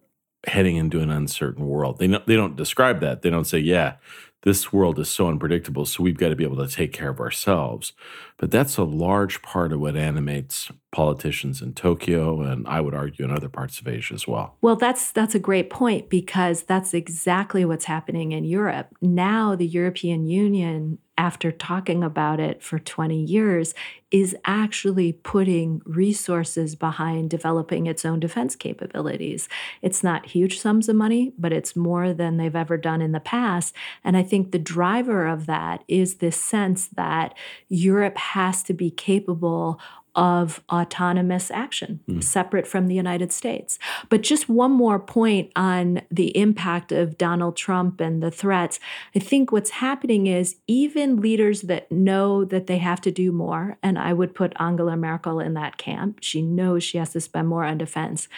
heading 0.46 0.76
into 0.76 1.00
an 1.00 1.10
uncertain 1.10 1.66
world. 1.66 1.98
They 1.98 2.06
they 2.06 2.36
don't 2.36 2.56
describe 2.56 3.00
that. 3.00 3.22
They 3.22 3.30
don't 3.30 3.46
say, 3.46 3.58
"Yeah, 3.58 3.96
this 4.42 4.72
world 4.72 4.98
is 5.00 5.08
so 5.08 5.28
unpredictable, 5.28 5.84
so 5.84 6.02
we've 6.02 6.16
got 6.16 6.28
to 6.28 6.36
be 6.36 6.44
able 6.44 6.64
to 6.64 6.72
take 6.72 6.92
care 6.92 7.10
of 7.10 7.20
ourselves." 7.20 7.92
But 8.38 8.50
that's 8.50 8.76
a 8.76 8.84
large 8.84 9.40
part 9.42 9.72
of 9.72 9.80
what 9.80 9.96
animates 9.96 10.70
politicians 10.92 11.62
in 11.62 11.74
Tokyo 11.74 12.42
and 12.42 12.66
I 12.66 12.80
would 12.80 12.94
argue 12.94 13.24
in 13.24 13.30
other 13.30 13.48
parts 13.48 13.80
of 13.80 13.88
Asia 13.88 14.14
as 14.14 14.26
well. 14.26 14.56
Well, 14.60 14.76
that's 14.76 15.10
that's 15.12 15.34
a 15.34 15.38
great 15.38 15.70
point 15.70 16.10
because 16.10 16.62
that's 16.62 16.94
exactly 16.94 17.64
what's 17.64 17.86
happening 17.86 18.32
in 18.32 18.44
Europe. 18.44 18.88
Now 19.00 19.56
the 19.56 19.66
European 19.66 20.26
Union 20.26 20.98
after 21.18 21.50
talking 21.50 22.04
about 22.04 22.38
it 22.40 22.62
for 22.62 22.78
20 22.78 23.18
years, 23.22 23.74
is 24.10 24.36
actually 24.44 25.12
putting 25.12 25.80
resources 25.84 26.76
behind 26.76 27.28
developing 27.28 27.86
its 27.86 28.04
own 28.04 28.20
defense 28.20 28.54
capabilities. 28.54 29.48
It's 29.82 30.04
not 30.04 30.26
huge 30.26 30.60
sums 30.60 30.88
of 30.88 30.94
money, 30.94 31.32
but 31.36 31.52
it's 31.52 31.74
more 31.74 32.12
than 32.12 32.36
they've 32.36 32.54
ever 32.54 32.76
done 32.76 33.02
in 33.02 33.12
the 33.12 33.20
past. 33.20 33.74
And 34.04 34.16
I 34.16 34.22
think 34.22 34.52
the 34.52 34.58
driver 34.58 35.26
of 35.26 35.46
that 35.46 35.82
is 35.88 36.16
this 36.16 36.40
sense 36.40 36.86
that 36.88 37.34
Europe 37.68 38.16
has 38.34 38.62
to 38.64 38.74
be 38.74 38.90
capable 38.90 39.80
of 40.16 40.62
autonomous 40.72 41.50
action, 41.50 42.00
mm. 42.08 42.24
separate 42.24 42.66
from 42.66 42.86
the 42.86 42.94
United 42.94 43.30
States. 43.30 43.78
But 44.08 44.22
just 44.22 44.48
one 44.48 44.72
more 44.72 44.98
point 44.98 45.52
on 45.54 46.00
the 46.10 46.34
impact 46.36 46.90
of 46.90 47.18
Donald 47.18 47.54
Trump 47.56 48.00
and 48.00 48.22
the 48.22 48.30
threats. 48.30 48.80
I 49.14 49.18
think 49.18 49.52
what's 49.52 49.70
happening 49.70 50.26
is 50.26 50.56
even 50.66 51.20
leaders 51.20 51.62
that 51.62 51.92
know 51.92 52.46
that 52.46 52.66
they 52.66 52.78
have 52.78 53.02
to 53.02 53.10
do 53.10 53.30
more, 53.30 53.76
and 53.82 53.98
I 53.98 54.14
would 54.14 54.34
put 54.34 54.54
Angela 54.58 54.96
Merkel 54.96 55.38
in 55.38 55.52
that 55.54 55.76
camp, 55.76 56.18
she 56.22 56.40
knows 56.40 56.82
she 56.82 56.96
has 56.96 57.12
to 57.12 57.20
spend 57.20 57.48
more 57.48 57.64
on 57.64 57.76
defense 57.76 58.28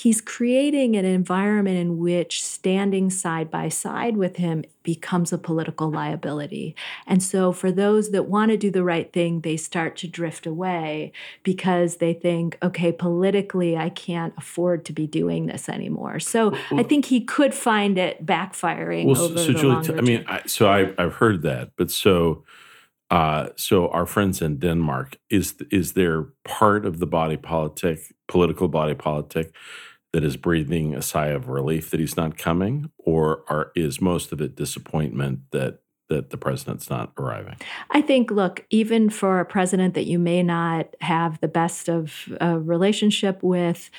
he's 0.00 0.22
creating 0.22 0.96
an 0.96 1.04
environment 1.04 1.76
in 1.76 1.98
which 1.98 2.42
standing 2.42 3.10
side 3.10 3.50
by 3.50 3.68
side 3.68 4.16
with 4.16 4.36
him 4.36 4.64
becomes 4.82 5.30
a 5.30 5.36
political 5.36 5.90
liability. 5.90 6.74
And 7.06 7.22
so, 7.22 7.52
for 7.52 7.70
those 7.70 8.10
that 8.12 8.24
want 8.24 8.50
to 8.50 8.56
do 8.56 8.70
the 8.70 8.82
right 8.82 9.12
thing, 9.12 9.42
they 9.42 9.58
start 9.58 9.96
to 9.96 10.08
drift 10.08 10.46
away 10.46 11.12
because 11.42 11.96
they 11.96 12.14
think, 12.14 12.56
okay, 12.62 12.92
politically, 12.92 13.76
I 13.76 13.90
can't 13.90 14.32
afford 14.38 14.86
to 14.86 14.92
be 14.94 15.06
doing 15.06 15.46
this 15.46 15.68
anymore. 15.68 16.18
So, 16.18 16.50
well, 16.70 16.80
I 16.80 16.82
think 16.82 17.04
he 17.04 17.20
could 17.20 17.52
find 17.52 17.98
it 17.98 18.24
backfiring 18.24 19.04
well, 19.04 19.20
over 19.20 19.38
so, 19.38 19.52
the 19.52 19.58
Julie, 19.58 19.74
longer 19.74 19.98
I 19.98 20.00
mean, 20.00 20.24
I, 20.26 20.42
so 20.46 20.66
I, 20.68 20.94
I've 20.96 21.14
heard 21.14 21.42
that, 21.42 21.72
but 21.76 21.90
so. 21.90 22.44
Uh, 23.12 23.48
so 23.56 23.88
our 23.88 24.06
friends 24.06 24.40
in 24.40 24.58
Denmark 24.58 25.18
is 25.30 25.56
is 25.72 25.94
there 25.94 26.26
part 26.44 26.86
of 26.86 27.00
the 27.00 27.08
body 27.08 27.36
politic, 27.36 27.98
political 28.28 28.68
body 28.68 28.94
politic, 28.94 29.52
that 30.12 30.24
is 30.24 30.36
breathing 30.36 30.94
a 30.94 31.02
sigh 31.02 31.28
of 31.28 31.48
relief 31.48 31.90
that 31.90 32.00
he's 32.00 32.16
not 32.16 32.36
coming, 32.36 32.90
or 32.98 33.44
are, 33.48 33.72
is 33.74 34.00
most 34.00 34.32
of 34.32 34.40
it 34.40 34.56
disappointment 34.56 35.40
that 35.52 35.80
that 36.08 36.30
the 36.30 36.36
president's 36.36 36.90
not 36.90 37.12
arriving? 37.16 37.56
I 37.92 38.02
think, 38.02 38.32
look, 38.32 38.66
even 38.68 39.10
for 39.10 39.38
a 39.38 39.44
president 39.44 39.94
that 39.94 40.06
you 40.06 40.18
may 40.18 40.42
not 40.42 40.96
have 41.00 41.40
the 41.40 41.46
best 41.46 41.88
of 41.88 42.28
a 42.40 42.58
relationship 42.58 43.42
with, 43.42 43.90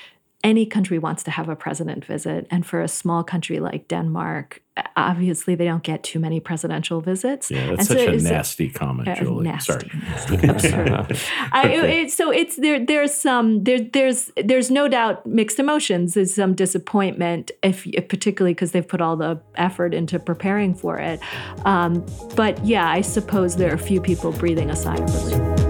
any 0.44 0.66
country 0.66 1.00
wants 1.00 1.24
to 1.24 1.32
have 1.32 1.50
a 1.50 1.56
president 1.56 2.04
visit. 2.04 2.48
And 2.52 2.66
for 2.66 2.82
a 2.82 2.88
small 2.88 3.24
country 3.24 3.60
like 3.60 3.88
Denmark, 3.88 4.62
obviously 4.96 5.56
they 5.56 5.66
don't 5.66 5.84
get 5.84 6.04
too 6.04 6.20
many 6.20 6.40
presidential 6.40 7.02
visits. 7.02 7.50
Yeah, 7.52 7.68
that's 7.68 7.80
And 7.80 7.88
such 7.88 8.06
so 8.06 8.12
a 8.12 8.18
nasty 8.18 8.70
comment, 8.70 9.08
uh, 9.08 9.16
Julie. 9.16 9.44
nasty, 9.44 9.74
Sorry. 9.74 9.92
nasty. 10.40 10.74
I, 11.52 11.68
it, 11.68 12.12
so 12.12 12.32
it's 12.32 12.56
there. 12.58 12.84
There's 12.84 13.14
some 13.14 13.64
there. 13.64 13.80
There's 13.80 14.32
there's 14.44 14.72
no 14.72 14.88
doubt 14.88 15.26
mixed 15.26 15.60
emotions. 15.60 16.14
There's 16.14 16.34
some 16.34 16.56
disappointment, 16.56 17.52
if, 17.64 17.86
if 17.88 18.08
particularly 18.08 18.54
because 18.54 18.72
they've 18.72 18.88
put 18.88 19.02
all 19.02 19.16
the 19.16 19.40
effort 19.56 19.94
into 19.94 20.20
preparing 20.20 20.74
for 20.76 20.98
it. 20.98 21.20
Um, 21.66 22.06
but 22.36 22.64
yeah, 22.66 22.90
I 22.90 23.02
suppose 23.02 23.56
there 23.56 23.72
are 23.72 23.76
a 23.76 23.80
few 23.80 24.02
people 24.02 24.32
breathing 24.32 24.70
a 24.70 24.76
sigh 24.76 24.96
of 24.96 25.32
relief. 25.32 25.61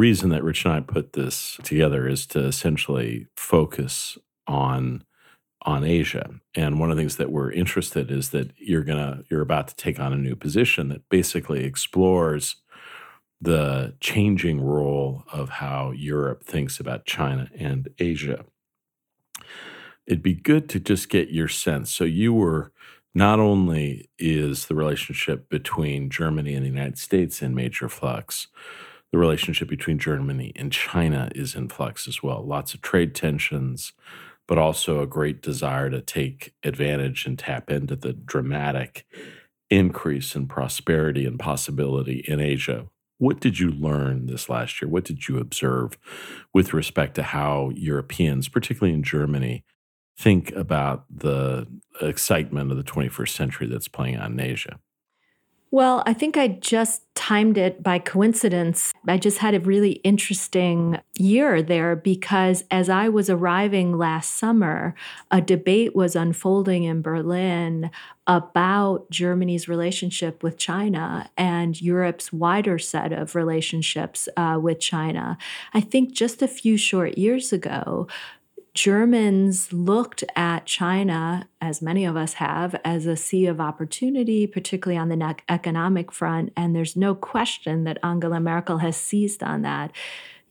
Reason 0.00 0.30
that 0.30 0.42
Rich 0.42 0.64
and 0.64 0.74
I 0.74 0.80
put 0.80 1.12
this 1.12 1.58
together 1.62 2.08
is 2.08 2.26
to 2.28 2.40
essentially 2.40 3.26
focus 3.36 4.18
on 4.46 5.04
on 5.62 5.84
Asia. 5.84 6.30
And 6.54 6.80
one 6.80 6.90
of 6.90 6.96
the 6.96 7.02
things 7.02 7.16
that 7.16 7.30
we're 7.30 7.52
interested 7.52 8.10
is 8.10 8.30
that 8.30 8.52
you're 8.56 8.82
gonna 8.82 9.24
you're 9.30 9.42
about 9.42 9.68
to 9.68 9.76
take 9.76 10.00
on 10.00 10.12
a 10.12 10.16
new 10.16 10.34
position 10.34 10.88
that 10.88 11.06
basically 11.10 11.64
explores 11.64 12.56
the 13.42 13.94
changing 14.00 14.60
role 14.60 15.24
of 15.32 15.50
how 15.50 15.92
Europe 15.92 16.44
thinks 16.44 16.80
about 16.80 17.06
China 17.06 17.50
and 17.58 17.88
Asia. 17.98 18.44
It'd 20.06 20.22
be 20.22 20.34
good 20.34 20.68
to 20.70 20.80
just 20.80 21.10
get 21.10 21.30
your 21.30 21.48
sense. 21.48 21.90
So 21.94 22.04
you 22.04 22.32
were 22.32 22.72
not 23.14 23.38
only 23.38 24.08
is 24.18 24.66
the 24.66 24.74
relationship 24.74 25.48
between 25.50 26.10
Germany 26.10 26.54
and 26.54 26.64
the 26.64 26.70
United 26.70 26.98
States 26.98 27.42
in 27.42 27.54
major 27.54 27.88
flux, 27.88 28.48
the 29.12 29.18
relationship 29.18 29.68
between 29.68 29.98
Germany 29.98 30.52
and 30.56 30.72
China 30.72 31.30
is 31.34 31.54
in 31.54 31.68
flux 31.68 32.06
as 32.06 32.22
well. 32.22 32.44
Lots 32.44 32.74
of 32.74 32.82
trade 32.82 33.14
tensions, 33.14 33.92
but 34.46 34.58
also 34.58 35.00
a 35.00 35.06
great 35.06 35.42
desire 35.42 35.90
to 35.90 36.00
take 36.00 36.54
advantage 36.62 37.26
and 37.26 37.38
tap 37.38 37.70
into 37.70 37.96
the 37.96 38.12
dramatic 38.12 39.06
increase 39.68 40.34
in 40.34 40.46
prosperity 40.46 41.26
and 41.26 41.38
possibility 41.38 42.24
in 42.26 42.40
Asia. 42.40 42.86
What 43.18 43.40
did 43.40 43.58
you 43.58 43.70
learn 43.70 44.26
this 44.26 44.48
last 44.48 44.80
year? 44.80 44.88
What 44.88 45.04
did 45.04 45.28
you 45.28 45.38
observe 45.38 45.98
with 46.54 46.72
respect 46.72 47.14
to 47.16 47.22
how 47.22 47.70
Europeans, 47.74 48.48
particularly 48.48 48.94
in 48.94 49.02
Germany, 49.02 49.64
think 50.18 50.52
about 50.52 51.04
the 51.14 51.66
excitement 52.00 52.70
of 52.70 52.76
the 52.76 52.82
21st 52.82 53.28
century 53.28 53.66
that's 53.66 53.88
playing 53.88 54.16
out 54.16 54.30
in 54.30 54.40
Asia? 54.40 54.80
Well, 55.72 56.02
I 56.04 56.14
think 56.14 56.36
I 56.36 56.48
just 56.48 57.02
timed 57.14 57.56
it 57.56 57.80
by 57.80 58.00
coincidence. 58.00 58.92
I 59.06 59.18
just 59.18 59.38
had 59.38 59.54
a 59.54 59.60
really 59.60 59.92
interesting 60.02 60.98
year 61.16 61.62
there 61.62 61.94
because 61.94 62.64
as 62.72 62.88
I 62.88 63.08
was 63.08 63.30
arriving 63.30 63.96
last 63.96 64.36
summer, 64.36 64.96
a 65.30 65.40
debate 65.40 65.94
was 65.94 66.16
unfolding 66.16 66.82
in 66.82 67.02
Berlin 67.02 67.92
about 68.26 69.08
Germany's 69.10 69.68
relationship 69.68 70.42
with 70.42 70.58
China 70.58 71.30
and 71.36 71.80
Europe's 71.80 72.32
wider 72.32 72.78
set 72.78 73.12
of 73.12 73.36
relationships 73.36 74.28
uh, 74.36 74.58
with 74.60 74.80
China. 74.80 75.38
I 75.72 75.80
think 75.82 76.14
just 76.14 76.42
a 76.42 76.48
few 76.48 76.76
short 76.76 77.16
years 77.16 77.52
ago, 77.52 78.08
Germans 78.74 79.72
looked 79.72 80.22
at 80.36 80.66
China, 80.66 81.48
as 81.60 81.82
many 81.82 82.04
of 82.04 82.16
us 82.16 82.34
have, 82.34 82.80
as 82.84 83.06
a 83.06 83.16
sea 83.16 83.46
of 83.46 83.60
opportunity, 83.60 84.46
particularly 84.46 84.98
on 84.98 85.08
the 85.08 85.36
economic 85.48 86.12
front. 86.12 86.52
And 86.56 86.74
there's 86.74 86.96
no 86.96 87.14
question 87.14 87.84
that 87.84 87.98
Angela 88.02 88.40
Merkel 88.40 88.78
has 88.78 88.96
seized 88.96 89.42
on 89.42 89.62
that. 89.62 89.92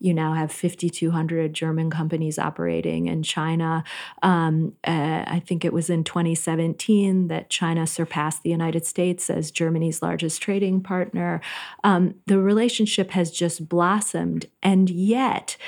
You 0.02 0.14
now 0.14 0.32
have 0.32 0.50
5,200 0.50 1.52
German 1.52 1.90
companies 1.90 2.38
operating 2.38 3.06
in 3.06 3.22
China. 3.22 3.84
Um, 4.22 4.72
uh, 4.82 5.24
I 5.26 5.42
think 5.46 5.62
it 5.62 5.74
was 5.74 5.90
in 5.90 6.04
2017 6.04 7.28
that 7.28 7.50
China 7.50 7.86
surpassed 7.86 8.42
the 8.42 8.50
United 8.50 8.86
States 8.86 9.28
as 9.28 9.50
Germany's 9.50 10.00
largest 10.00 10.40
trading 10.40 10.82
partner. 10.82 11.42
Um, 11.84 12.14
the 12.26 12.40
relationship 12.40 13.10
has 13.10 13.30
just 13.30 13.68
blossomed. 13.68 14.46
And 14.62 14.88
yet, 14.88 15.58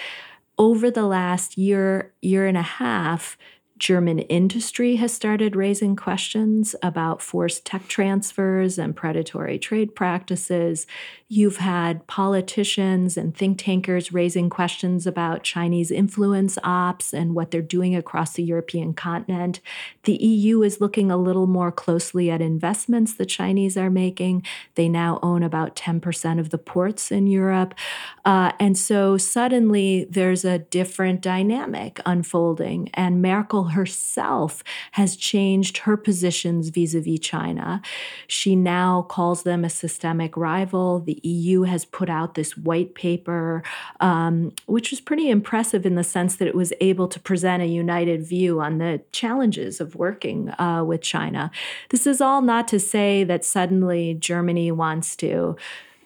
over 0.59 0.91
the 0.91 1.07
last 1.07 1.57
year, 1.57 2.13
year 2.21 2.47
and 2.47 2.57
a 2.57 2.63
half, 2.63 3.37
German 3.79 4.21
industry 4.21 4.95
has 4.97 5.13
started 5.13 5.57
raising 5.57 5.97
questions 5.97 6.77
about 6.85 7.21
forced 7.21 7.65
tech 7.65 7.89
transfers 7.89 8.79
and 8.79 8.95
predatory 8.95 9.59
trade 9.59 9.97
practices. 9.97 10.87
You've 11.35 11.57
had 11.57 12.07
politicians 12.07 13.17
and 13.17 13.35
think 13.35 13.57
tankers 13.57 14.13
raising 14.13 14.51
questions 14.51 15.07
about 15.07 15.43
Chinese 15.43 15.91
influence 15.91 16.59
ops 16.63 17.15
and 17.15 17.35
what 17.35 17.51
they're 17.51 17.63
doing 17.63 17.97
across 17.97 18.35
the 18.35 18.43
European 18.43 18.93
continent. 18.93 19.61
The 20.03 20.23
EU 20.23 20.61
is 20.61 20.83
looking 20.83 21.11
a 21.11 21.17
little 21.17 21.47
more 21.47 21.73
closely 21.73 22.31
at 22.31 22.43
investments 22.43 23.15
the 23.15 23.25
Chinese 23.25 23.79
are 23.79 23.89
making. 23.89 24.45
They 24.75 24.91
now 24.91 25.19
own 25.23 25.43
about 25.43 25.75
10% 25.75 26.39
of 26.39 26.51
the 26.51 26.59
ports 26.59 27.11
in 27.11 27.27
Europe. 27.27 27.75
Uh, 28.27 28.53
and 28.61 28.77
so 28.77 29.17
suddenly 29.17 30.07
there's 30.11 30.45
a 30.45 30.59
different 30.59 31.23
dynamic 31.23 31.99
unfolding. 32.05 32.91
And 32.93 33.23
Merkel 33.23 33.69
herself 33.69 34.63
has 34.91 35.17
changed 35.17 35.79
her 35.79 35.97
positions 35.97 36.69
vis 36.69 36.93
a 36.93 37.01
vis 37.01 37.21
China. 37.21 37.81
She 38.27 38.55
now 38.55 39.07
calls 39.09 39.45
them 39.45 39.65
a 39.65 39.71
systemic 39.71 40.37
rival. 40.37 41.01
The 41.01 41.22
EU 41.23 41.63
has 41.63 41.85
put 41.85 42.11
out 42.11 42.35
this 42.35 42.57
white 42.57 42.95
paper, 42.95 43.63
um, 44.01 44.53
which 44.67 44.91
was 44.91 45.01
pretty 45.01 45.31
impressive 45.31 45.87
in 45.87 45.95
the 45.95 46.05
sense 46.05 46.37
that 46.37 46.49
it 46.49 46.55
was 46.55 46.73
able 46.81 47.09
to 47.09 47.21
present 47.21 47.63
a 47.63 47.67
united 47.67 48.25
view 48.27 48.61
on 48.61 48.79
the 48.79 49.01
challenges 49.13 49.81
of 49.81 49.95
working 49.97 50.51
uh, 50.59 50.83
with 50.85 51.01
China. 51.03 51.51
This 51.91 52.07
is 52.07 52.21
all 52.21 52.43
not 52.43 52.69
to 52.69 52.79
say 52.79 53.25
that 53.25 53.45
suddenly 53.45 54.15
Germany 54.15 54.73
wants 54.73 55.17
to 55.17 55.57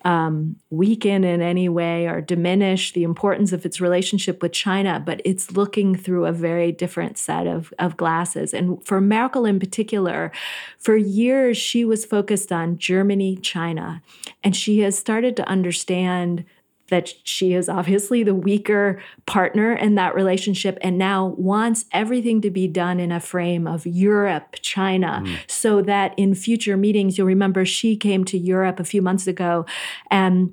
um, 0.07 0.55
weaken 0.71 1.25
in 1.25 1.43
any 1.43 1.69
way 1.69 2.07
or 2.07 2.21
diminish 2.21 2.93
the 2.93 3.03
importance 3.03 3.53
of 3.53 3.67
its 3.67 3.81
relationship 3.81 4.41
with 4.41 4.53
China, 4.53 5.03
but 5.05 5.21
it's 5.25 5.51
looking 5.51 5.97
through 5.97 6.27
a 6.27 6.33
very 6.33 6.71
different 6.71 7.19
set 7.19 7.49
of, 7.49 7.75
of 7.81 7.97
glasses. 7.97 8.55
And 8.55 8.81
for 8.87 9.01
Merkel 9.01 9.45
in 9.45 9.59
particular, 9.59 10.31
for 10.79 10.97
years 10.97 11.57
she 11.57 11.85
was 11.85 12.05
focused 12.05 12.53
on 12.53 12.79
Germany, 12.79 13.35
China, 13.39 14.01
and 14.45 14.55
she 14.55 14.79
has 14.81 14.97
started 14.97 15.35
to 15.37 15.49
understand 15.49 16.45
that 16.89 17.13
she 17.25 17.55
is 17.55 17.69
obviously 17.69 18.23
the 18.23 18.35
weaker 18.35 19.01
partner 19.27 19.73
in 19.73 19.95
that 19.97 20.15
relationship 20.15 20.79
and 20.81 20.99
now 20.99 21.35
wants 21.37 21.85
everything 21.93 22.41
to 22.41 22.51
be 22.51 22.69
done 22.69 23.01
in 23.01 23.13
a 23.13 23.21
frame 23.21 23.67
of 23.67 23.87
Europe, 23.87 24.57
China, 24.63 25.23
mm. 25.25 25.39
so 25.47 25.83
that 25.83 26.15
in 26.17 26.35
future 26.35 26.77
meetings, 26.77 27.19
you'll 27.19 27.27
remember 27.27 27.65
she 27.65 27.97
came 27.97 28.25
to 28.25 28.39
Europe 28.39 28.79
a 28.81 28.85
few 28.85 29.03
months 29.03 29.27
ago 29.27 29.67
and 30.11 30.53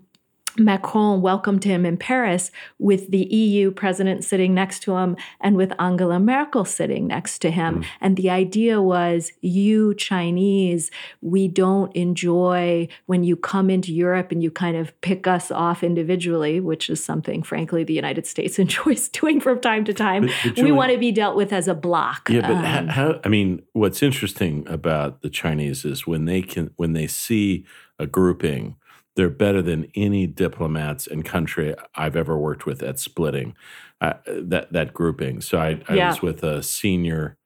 Macron 0.57 1.21
welcomed 1.21 1.63
him 1.63 1.85
in 1.85 1.97
Paris 1.97 2.51
with 2.77 3.09
the 3.09 3.25
EU 3.25 3.71
president 3.71 4.23
sitting 4.23 4.53
next 4.53 4.81
to 4.83 4.95
him 4.95 5.15
and 5.41 5.55
with 5.55 5.73
Angela 5.79 6.19
Merkel 6.19 6.65
sitting 6.65 7.07
next 7.07 7.39
to 7.39 7.51
him. 7.51 7.81
Mm. 7.81 7.85
And 8.01 8.17
the 8.17 8.29
idea 8.29 8.81
was 8.81 9.31
you 9.41 9.93
Chinese, 9.95 10.91
we 11.21 11.47
don't 11.47 11.95
enjoy 11.95 12.87
when 13.05 13.23
you 13.23 13.35
come 13.35 13.69
into 13.69 13.93
Europe 13.93 14.31
and 14.31 14.43
you 14.43 14.51
kind 14.51 14.77
of 14.77 14.99
pick 15.01 15.27
us 15.27 15.49
off 15.51 15.83
individually, 15.83 16.59
which 16.59 16.89
is 16.89 17.03
something, 17.03 17.43
frankly, 17.43 17.83
the 17.83 17.93
United 17.93 18.27
States 18.27 18.59
enjoys 18.63 19.07
doing 19.09 19.39
from 19.39 19.59
time 19.59 19.83
to 19.85 19.93
time. 19.93 20.23
But, 20.43 20.55
but 20.55 20.63
we 20.63 20.71
want 20.71 20.91
to 20.91 20.97
be 20.97 21.11
dealt 21.11 21.35
with 21.35 21.51
as 21.51 21.67
a 21.67 21.75
block. 21.75 22.29
Yeah, 22.29 22.47
but 22.47 22.65
um, 22.65 22.87
how, 22.87 23.19
I 23.23 23.29
mean, 23.29 23.63
what's 23.73 24.03
interesting 24.03 24.67
about 24.67 25.21
the 25.21 25.29
Chinese 25.29 25.85
is 25.85 26.05
when 26.05 26.25
they 26.25 26.41
can, 26.41 26.71
when 26.75 26.93
they 26.93 27.07
see 27.07 27.65
a 27.99 28.05
grouping 28.05 28.75
they're 29.15 29.29
better 29.29 29.61
than 29.61 29.91
any 29.95 30.25
diplomats 30.27 31.07
and 31.07 31.23
country 31.23 31.75
I've 31.95 32.15
ever 32.15 32.37
worked 32.37 32.65
with 32.65 32.81
at 32.81 32.99
splitting 32.99 33.55
uh, 34.01 34.13
that 34.27 34.73
that 34.73 34.93
grouping. 34.93 35.41
So 35.41 35.59
I, 35.59 35.81
I 35.87 35.95
yeah. 35.95 36.09
was 36.09 36.21
with 36.21 36.43
a 36.43 36.63
senior 36.63 37.37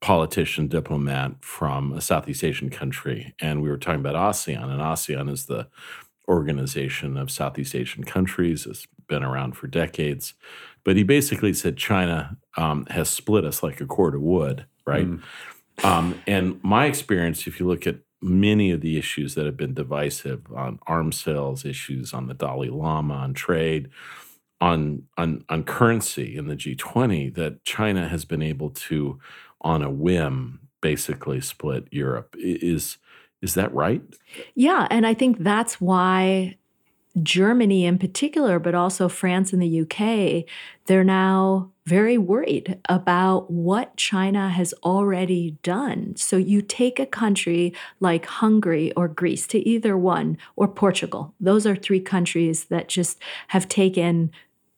politician 0.00 0.66
diplomat 0.66 1.32
from 1.40 1.92
a 1.92 2.00
Southeast 2.00 2.42
Asian 2.42 2.70
country, 2.70 3.34
and 3.40 3.62
we 3.62 3.68
were 3.68 3.76
talking 3.76 4.00
about 4.00 4.14
ASEAN. 4.14 4.64
And 4.64 4.80
ASEAN 4.80 5.30
is 5.30 5.46
the 5.46 5.68
organization 6.26 7.16
of 7.16 7.30
Southeast 7.30 7.74
Asian 7.74 8.04
countries. 8.04 8.66
It's 8.66 8.86
been 9.08 9.22
around 9.22 9.56
for 9.56 9.66
decades, 9.66 10.34
but 10.84 10.96
he 10.96 11.02
basically 11.02 11.52
said 11.52 11.76
China 11.76 12.38
um, 12.56 12.86
has 12.86 13.10
split 13.10 13.44
us 13.44 13.62
like 13.62 13.80
a 13.80 13.86
cord 13.86 14.14
of 14.14 14.22
wood, 14.22 14.64
right? 14.86 15.06
Mm. 15.06 15.22
Um, 15.82 16.20
and 16.26 16.62
my 16.62 16.86
experience, 16.86 17.46
if 17.46 17.60
you 17.60 17.66
look 17.66 17.86
at 17.86 17.96
many 18.22 18.70
of 18.70 18.80
the 18.80 18.98
issues 18.98 19.34
that 19.34 19.46
have 19.46 19.56
been 19.56 19.74
divisive 19.74 20.46
on 20.54 20.78
arms 20.86 21.20
sales 21.20 21.64
issues, 21.64 22.12
on 22.12 22.26
the 22.26 22.34
Dalai 22.34 22.68
Lama, 22.68 23.14
on 23.14 23.34
trade, 23.34 23.88
on, 24.60 25.04
on, 25.16 25.44
on 25.48 25.64
currency 25.64 26.36
in 26.36 26.46
the 26.46 26.56
G20, 26.56 27.34
that 27.34 27.64
China 27.64 28.08
has 28.08 28.24
been 28.24 28.42
able 28.42 28.70
to, 28.70 29.18
on 29.62 29.82
a 29.82 29.90
whim, 29.90 30.60
basically 30.80 31.40
split 31.40 31.88
Europe. 31.90 32.34
Is, 32.38 32.98
is 33.40 33.54
that 33.54 33.74
right? 33.74 34.02
Yeah. 34.54 34.86
And 34.90 35.06
I 35.06 35.14
think 35.14 35.38
that's 35.38 35.80
why 35.80 36.56
Germany 37.22 37.84
in 37.86 37.98
particular, 37.98 38.58
but 38.58 38.74
also 38.74 39.08
France 39.08 39.52
and 39.52 39.60
the 39.60 39.80
UK, 39.80 40.44
they're 40.86 41.04
now 41.04 41.70
very 41.86 42.16
worried 42.16 42.78
about 42.88 43.50
what 43.50 43.96
China 43.96 44.48
has 44.48 44.72
already 44.84 45.56
done. 45.62 46.14
So 46.16 46.36
you 46.36 46.62
take 46.62 47.00
a 47.00 47.06
country 47.06 47.74
like 47.98 48.26
Hungary 48.26 48.92
or 48.92 49.08
Greece 49.08 49.46
to 49.48 49.68
either 49.68 49.96
one, 49.96 50.38
or 50.54 50.68
Portugal. 50.68 51.34
Those 51.40 51.66
are 51.66 51.74
three 51.74 52.00
countries 52.00 52.66
that 52.66 52.88
just 52.88 53.18
have 53.48 53.68
taken 53.68 54.30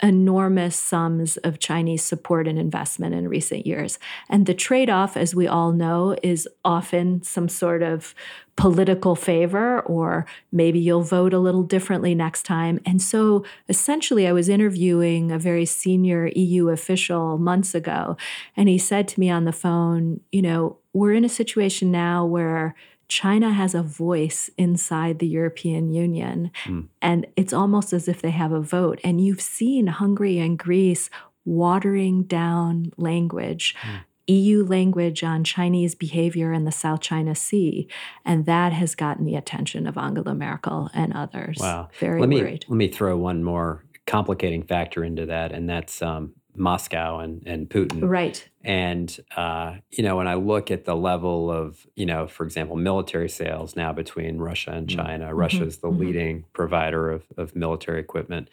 enormous 0.03 0.77
sums 0.77 1.37
of 1.39 1.61
Chinese 1.61 2.03
support 2.03 2.49
and 2.49 2.59
investment 2.59 3.15
in 3.15 3.29
recent 3.29 3.67
years. 3.67 4.01
And 4.29 4.47
the 4.47 4.55
trade 4.55 4.91
off, 4.91 5.17
as 5.17 5.35
we 5.35 5.47
all 5.47 5.73
know, 5.73 6.17
is 6.23 6.49
often 6.65 7.23
some 7.23 7.49
sort 7.49 7.83
of 7.83 8.15
political 8.57 9.15
favor, 9.15 9.81
or 9.81 10.27
maybe 10.51 10.79
you'll 10.79 11.03
vote 11.03 11.33
a 11.33 11.39
little 11.39 11.63
differently 11.63 12.15
next 12.15 12.43
time. 12.43 12.81
And 12.85 13.01
so 13.01 13.45
essentially, 13.69 14.27
I 14.27 14.33
was 14.33 14.49
interviewing 14.49 15.31
a 15.31 15.39
very 15.39 15.65
senior 15.65 16.31
EU 16.35 16.69
official 16.69 17.39
months 17.39 17.75
ago, 17.75 18.17
and 18.57 18.69
he 18.69 18.79
said 18.79 19.09
to 19.09 19.21
me 19.21 19.31
on 19.31 19.45
the 19.45 19.53
phone, 19.53 20.21
You 20.33 20.43
know, 20.43 20.79
we're 20.93 21.15
in 21.15 21.25
a 21.25 21.31
situation 21.31 21.91
now 21.91 22.27
where 22.27 22.75
China 23.13 23.53
has 23.53 23.75
a 23.75 23.83
voice 23.83 24.49
inside 24.57 25.19
the 25.19 25.27
European 25.27 25.91
Union. 25.91 26.51
Mm. 26.65 26.89
And 27.03 27.27
it's 27.37 27.53
almost 27.53 27.93
as 27.93 28.09
if 28.09 28.23
they 28.23 28.31
have 28.31 28.53
a 28.53 28.61
vote. 28.63 28.99
And 29.05 29.21
you've 29.21 29.43
seen 29.43 29.87
Hungary 29.89 30.39
and 30.39 30.59
Greece 30.59 31.11
watering 31.45 32.23
down 32.23 32.91
language. 32.97 33.77
Mm. 33.83 34.05
EU 34.29 34.65
language 34.65 35.23
on 35.23 35.45
Chinese 35.45 35.95
behavior 35.95 36.55
in 36.55 36.65
the 36.65 36.73
South 36.73 37.01
China 37.01 37.35
Sea. 37.35 37.87
And 38.25 38.47
that 38.47 38.73
has 38.73 38.95
gotten 38.95 39.27
the 39.27 39.35
attention 39.35 39.87
of 39.87 39.99
Angela 39.99 40.35
Merkel 40.35 40.89
and 40.95 41.13
others. 41.13 41.59
Wow. 41.61 41.91
Very 41.99 42.21
let 42.21 42.31
worried. 42.31 42.61
Me, 42.63 42.67
let 42.69 42.77
me 42.77 42.89
throw 42.89 43.17
one 43.19 43.45
more 43.45 43.85
complicating 44.07 44.63
factor 44.63 45.05
into 45.05 45.27
that, 45.27 45.53
and 45.53 45.69
that's 45.69 46.03
um, 46.03 46.35
Moscow 46.55 47.19
and, 47.19 47.43
and 47.47 47.69
Putin. 47.69 48.09
Right. 48.09 48.47
And, 48.63 49.19
uh, 49.37 49.77
you 49.91 50.05
know, 50.05 50.17
when 50.17 50.29
I 50.29 50.35
look 50.35 50.71
at 50.71 50.85
the 50.85 50.95
level 50.95 51.51
of, 51.51 51.87
you 51.97 52.07
know, 52.07 52.27
for 52.27 52.45
example, 52.45 52.77
military 52.77 53.29
sales 53.29 53.75
now 53.75 53.93
between 53.93 54.39
Russia 54.39 54.73
and 54.73 54.87
mm. 54.87 54.97
China, 54.97 55.27
mm-hmm. 55.27 55.37
Russia 55.37 55.65
is 55.65 55.79
the 55.79 55.89
mm-hmm. 55.89 56.01
leading 56.01 56.45
provider 56.53 57.11
of, 57.11 57.25
of 57.37 57.57
military 57.57 58.01
equipment. 58.01 58.51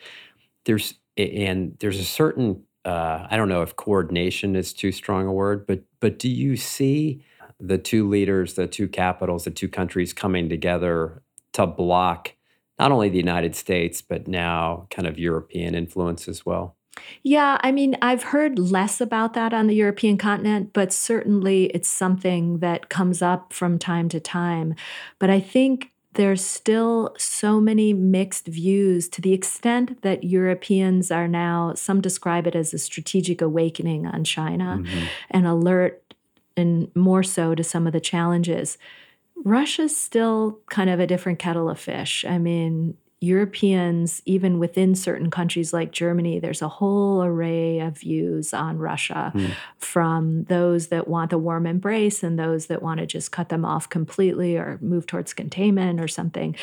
There's, 0.65 0.95
and 1.17 1.75
there's 1.79 1.99
a 1.99 2.05
certain, 2.05 2.63
uh, 2.85 3.27
I 3.29 3.35
don't 3.35 3.49
know 3.49 3.61
if 3.61 3.75
coordination 3.75 4.55
is 4.55 4.73
too 4.73 4.91
strong 4.91 5.27
a 5.27 5.33
word, 5.33 5.67
but, 5.67 5.83
but 5.99 6.17
do 6.17 6.29
you 6.29 6.55
see 6.55 7.23
the 7.59 7.77
two 7.77 8.07
leaders, 8.07 8.53
the 8.53 8.67
two 8.67 8.87
capitals, 8.87 9.43
the 9.43 9.51
two 9.51 9.67
countries 9.67 10.13
coming 10.13 10.47
together 10.47 11.21
to 11.53 11.67
block 11.67 12.35
not 12.79 12.93
only 12.93 13.09
the 13.09 13.17
United 13.17 13.57
States, 13.57 14.01
but 14.01 14.29
now 14.29 14.87
kind 14.89 15.05
of 15.05 15.19
European 15.19 15.75
influence 15.75 16.29
as 16.29 16.45
well? 16.45 16.77
Yeah, 17.23 17.57
I 17.61 17.71
mean, 17.71 17.97
I've 18.01 18.23
heard 18.23 18.57
less 18.57 19.01
about 19.01 19.33
that 19.33 19.53
on 19.53 19.67
the 19.67 19.75
European 19.75 20.17
continent, 20.17 20.71
but 20.73 20.93
certainly 20.93 21.65
it's 21.65 21.89
something 21.89 22.59
that 22.59 22.89
comes 22.89 23.21
up 23.21 23.53
from 23.53 23.77
time 23.77 24.09
to 24.09 24.19
time. 24.19 24.75
But 25.19 25.29
I 25.29 25.39
think 25.39 25.91
there's 26.13 26.43
still 26.43 27.13
so 27.17 27.61
many 27.61 27.93
mixed 27.93 28.47
views 28.47 29.07
to 29.09 29.21
the 29.21 29.33
extent 29.33 30.01
that 30.01 30.23
Europeans 30.23 31.11
are 31.11 31.27
now, 31.27 31.73
some 31.75 32.01
describe 32.01 32.47
it 32.47 32.55
as 32.55 32.73
a 32.73 32.79
strategic 32.79 33.41
awakening 33.41 34.07
on 34.07 34.23
China 34.23 34.79
mm-hmm. 34.81 35.05
and 35.29 35.45
alert 35.45 36.13
and 36.57 36.93
more 36.95 37.23
so 37.23 37.53
to 37.53 37.63
some 37.63 37.85
of 37.85 37.93
the 37.93 37.99
challenges. 37.99 38.77
Russia's 39.45 39.95
still 39.95 40.59
kind 40.69 40.89
of 40.89 40.99
a 40.99 41.07
different 41.07 41.39
kettle 41.39 41.69
of 41.69 41.79
fish. 41.79 42.25
I 42.25 42.37
mean, 42.37 42.97
Europeans, 43.21 44.21
even 44.25 44.59
within 44.59 44.95
certain 44.95 45.29
countries 45.29 45.73
like 45.73 45.91
Germany, 45.91 46.39
there's 46.39 46.61
a 46.61 46.69
whole 46.69 47.21
array 47.21 47.79
of 47.79 47.97
views 47.97 48.53
on 48.53 48.77
Russia 48.77 49.33
mm. 49.35 49.51
from 49.77 50.45
those 50.45 50.87
that 50.87 51.07
want 51.07 51.29
the 51.29 51.37
warm 51.37 51.65
embrace 51.65 52.23
and 52.23 52.39
those 52.39 52.67
that 52.67 52.81
want 52.81 52.99
to 53.01 53.05
just 53.05 53.31
cut 53.31 53.49
them 53.49 53.65
off 53.65 53.89
completely 53.89 54.55
or 54.55 54.79
move 54.81 55.05
towards 55.05 55.33
containment 55.33 55.99
or 55.99 56.07
something. 56.07 56.55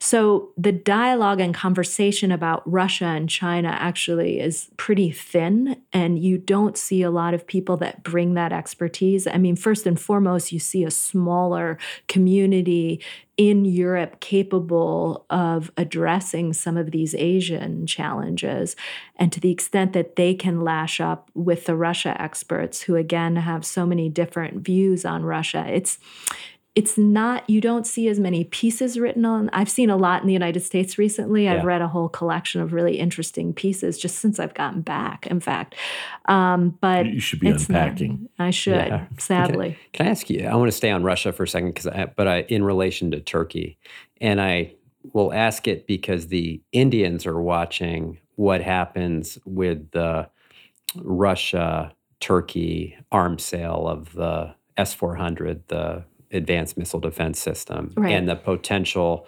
So 0.00 0.50
the 0.58 0.72
dialogue 0.72 1.38
and 1.38 1.54
conversation 1.54 2.32
about 2.32 2.68
Russia 2.68 3.04
and 3.04 3.30
China 3.30 3.68
actually 3.68 4.40
is 4.40 4.68
pretty 4.76 5.12
thin, 5.12 5.76
and 5.92 6.18
you 6.18 6.38
don't 6.38 6.76
see 6.76 7.02
a 7.02 7.10
lot 7.12 7.34
of 7.34 7.46
people 7.46 7.76
that 7.76 8.02
bring 8.02 8.34
that 8.34 8.52
expertise. 8.52 9.28
I 9.28 9.38
mean, 9.38 9.54
first 9.54 9.86
and 9.86 10.00
foremost, 10.00 10.50
you 10.50 10.58
see 10.58 10.82
a 10.82 10.90
smaller 10.90 11.78
community 12.08 13.00
in 13.42 13.64
Europe 13.64 14.20
capable 14.20 15.26
of 15.28 15.72
addressing 15.76 16.52
some 16.52 16.76
of 16.76 16.92
these 16.92 17.12
Asian 17.12 17.88
challenges. 17.88 18.76
And 19.16 19.32
to 19.32 19.40
the 19.40 19.50
extent 19.50 19.94
that 19.94 20.14
they 20.14 20.32
can 20.32 20.60
lash 20.60 21.00
up 21.00 21.28
with 21.34 21.64
the 21.64 21.74
Russia 21.74 22.14
experts, 22.22 22.82
who 22.82 22.94
again 22.94 23.34
have 23.34 23.64
so 23.64 23.84
many 23.84 24.08
different 24.08 24.64
views 24.64 25.04
on 25.04 25.24
Russia, 25.24 25.66
it's 25.66 25.98
it's 26.74 26.96
not 26.96 27.48
you 27.50 27.60
don't 27.60 27.86
see 27.86 28.08
as 28.08 28.18
many 28.18 28.44
pieces 28.44 28.98
written 28.98 29.24
on 29.24 29.50
i've 29.52 29.68
seen 29.68 29.90
a 29.90 29.96
lot 29.96 30.22
in 30.22 30.26
the 30.26 30.32
united 30.32 30.60
states 30.60 30.96
recently. 30.96 31.48
I've 31.48 31.64
read 31.64 31.82
a 31.82 31.88
whole 31.88 32.08
collection 32.08 32.60
of 32.60 32.72
really 32.72 32.98
interesting 32.98 33.52
pieces 33.52 33.98
just 33.98 34.18
since 34.18 34.38
i've 34.38 34.54
gotten 34.54 34.80
back 34.80 35.26
in 35.26 35.40
fact. 35.40 35.74
Um, 36.26 36.78
but 36.80 37.06
you 37.06 37.20
should 37.20 37.40
be 37.40 37.48
unpacking 37.48 38.28
not, 38.38 38.46
i 38.46 38.50
should 38.50 38.74
yeah. 38.74 39.06
sadly. 39.18 39.78
Can 39.92 40.06
I, 40.06 40.06
can 40.06 40.06
I, 40.06 40.10
ask 40.10 40.30
you 40.30 40.46
i 40.46 40.54
want 40.54 40.70
to 40.70 40.76
stay 40.76 40.90
on 40.90 41.02
russia 41.02 41.32
for 41.32 41.42
a 41.42 41.48
second 41.48 41.74
because 41.74 41.88
but 42.16 42.26
I, 42.28 42.40
in 42.42 42.64
relation 42.64 43.10
to 43.10 43.20
turkey 43.20 43.78
and 44.20 44.40
i 44.40 44.74
will 45.12 45.32
ask 45.32 45.68
it 45.68 45.86
because 45.86 46.28
the 46.28 46.60
indians 46.72 47.26
are 47.26 47.40
watching 47.40 48.18
what 48.36 48.62
happens 48.62 49.38
with 49.44 49.90
the 49.90 50.28
russia 50.96 51.92
turkey 52.20 52.96
arms 53.10 53.44
sale 53.44 53.86
of 53.86 54.12
the 54.14 54.54
s-400 54.78 55.60
the 55.68 56.04
advanced 56.32 56.76
missile 56.76 57.00
defense 57.00 57.38
system 57.38 57.92
right. 57.96 58.12
and 58.12 58.28
the 58.28 58.36
potential 58.36 59.26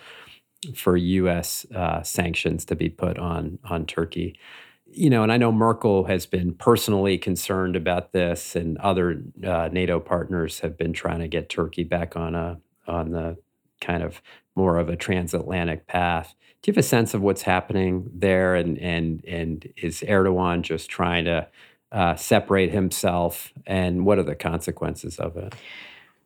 for 0.74 0.96
U.S. 0.96 1.66
Uh, 1.74 2.02
sanctions 2.02 2.64
to 2.66 2.76
be 2.76 2.88
put 2.88 3.18
on 3.18 3.58
on 3.64 3.86
Turkey. 3.86 4.38
You 4.86 5.10
know, 5.10 5.22
and 5.22 5.32
I 5.32 5.36
know 5.36 5.50
Merkel 5.50 6.04
has 6.04 6.24
been 6.24 6.54
personally 6.54 7.18
concerned 7.18 7.74
about 7.74 8.12
this, 8.12 8.54
and 8.54 8.78
other 8.78 9.22
uh, 9.44 9.68
NATO 9.72 9.98
partners 9.98 10.60
have 10.60 10.78
been 10.78 10.92
trying 10.92 11.18
to 11.18 11.28
get 11.28 11.48
Turkey 11.48 11.84
back 11.84 12.16
on 12.16 12.34
a 12.34 12.60
on 12.86 13.10
the 13.10 13.36
kind 13.80 14.02
of 14.02 14.22
more 14.54 14.78
of 14.78 14.88
a 14.88 14.96
transatlantic 14.96 15.86
path. 15.86 16.34
Do 16.62 16.70
you 16.70 16.72
have 16.72 16.78
a 16.78 16.86
sense 16.86 17.12
of 17.12 17.22
what's 17.22 17.42
happening 17.42 18.08
there, 18.14 18.54
and 18.54 18.78
and 18.78 19.24
and 19.24 19.72
is 19.76 20.00
Erdogan 20.06 20.62
just 20.62 20.88
trying 20.88 21.24
to 21.26 21.48
uh, 21.92 22.16
separate 22.16 22.70
himself, 22.70 23.52
and 23.66 24.06
what 24.06 24.18
are 24.18 24.22
the 24.22 24.34
consequences 24.34 25.18
of 25.18 25.36
it? 25.36 25.54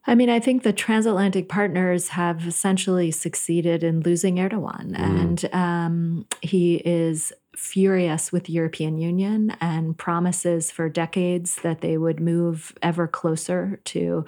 I 0.07 0.15
mean, 0.15 0.31
I 0.31 0.41
think 0.41 0.63
the 0.63 0.73
transatlantic 0.73 1.49
partners 1.49 2.09
have 2.09 2.47
essentially 2.47 3.11
succeeded 3.11 3.83
in 3.83 4.01
losing 4.01 4.37
Erdogan, 4.37 4.93
mm. 4.93 4.99
and 4.99 5.55
um, 5.55 6.27
he 6.41 6.77
is 6.77 7.33
furious 7.59 8.31
with 8.31 8.45
the 8.45 8.53
European 8.53 8.99
Union 8.99 9.55
and 9.61 9.99
promises 9.99 10.71
for 10.71 10.89
decades 10.89 11.57
that 11.57 11.81
they 11.81 11.99
would 11.99 12.21
move 12.21 12.73
ever 12.83 13.09
closer 13.09 13.81
to 13.85 14.25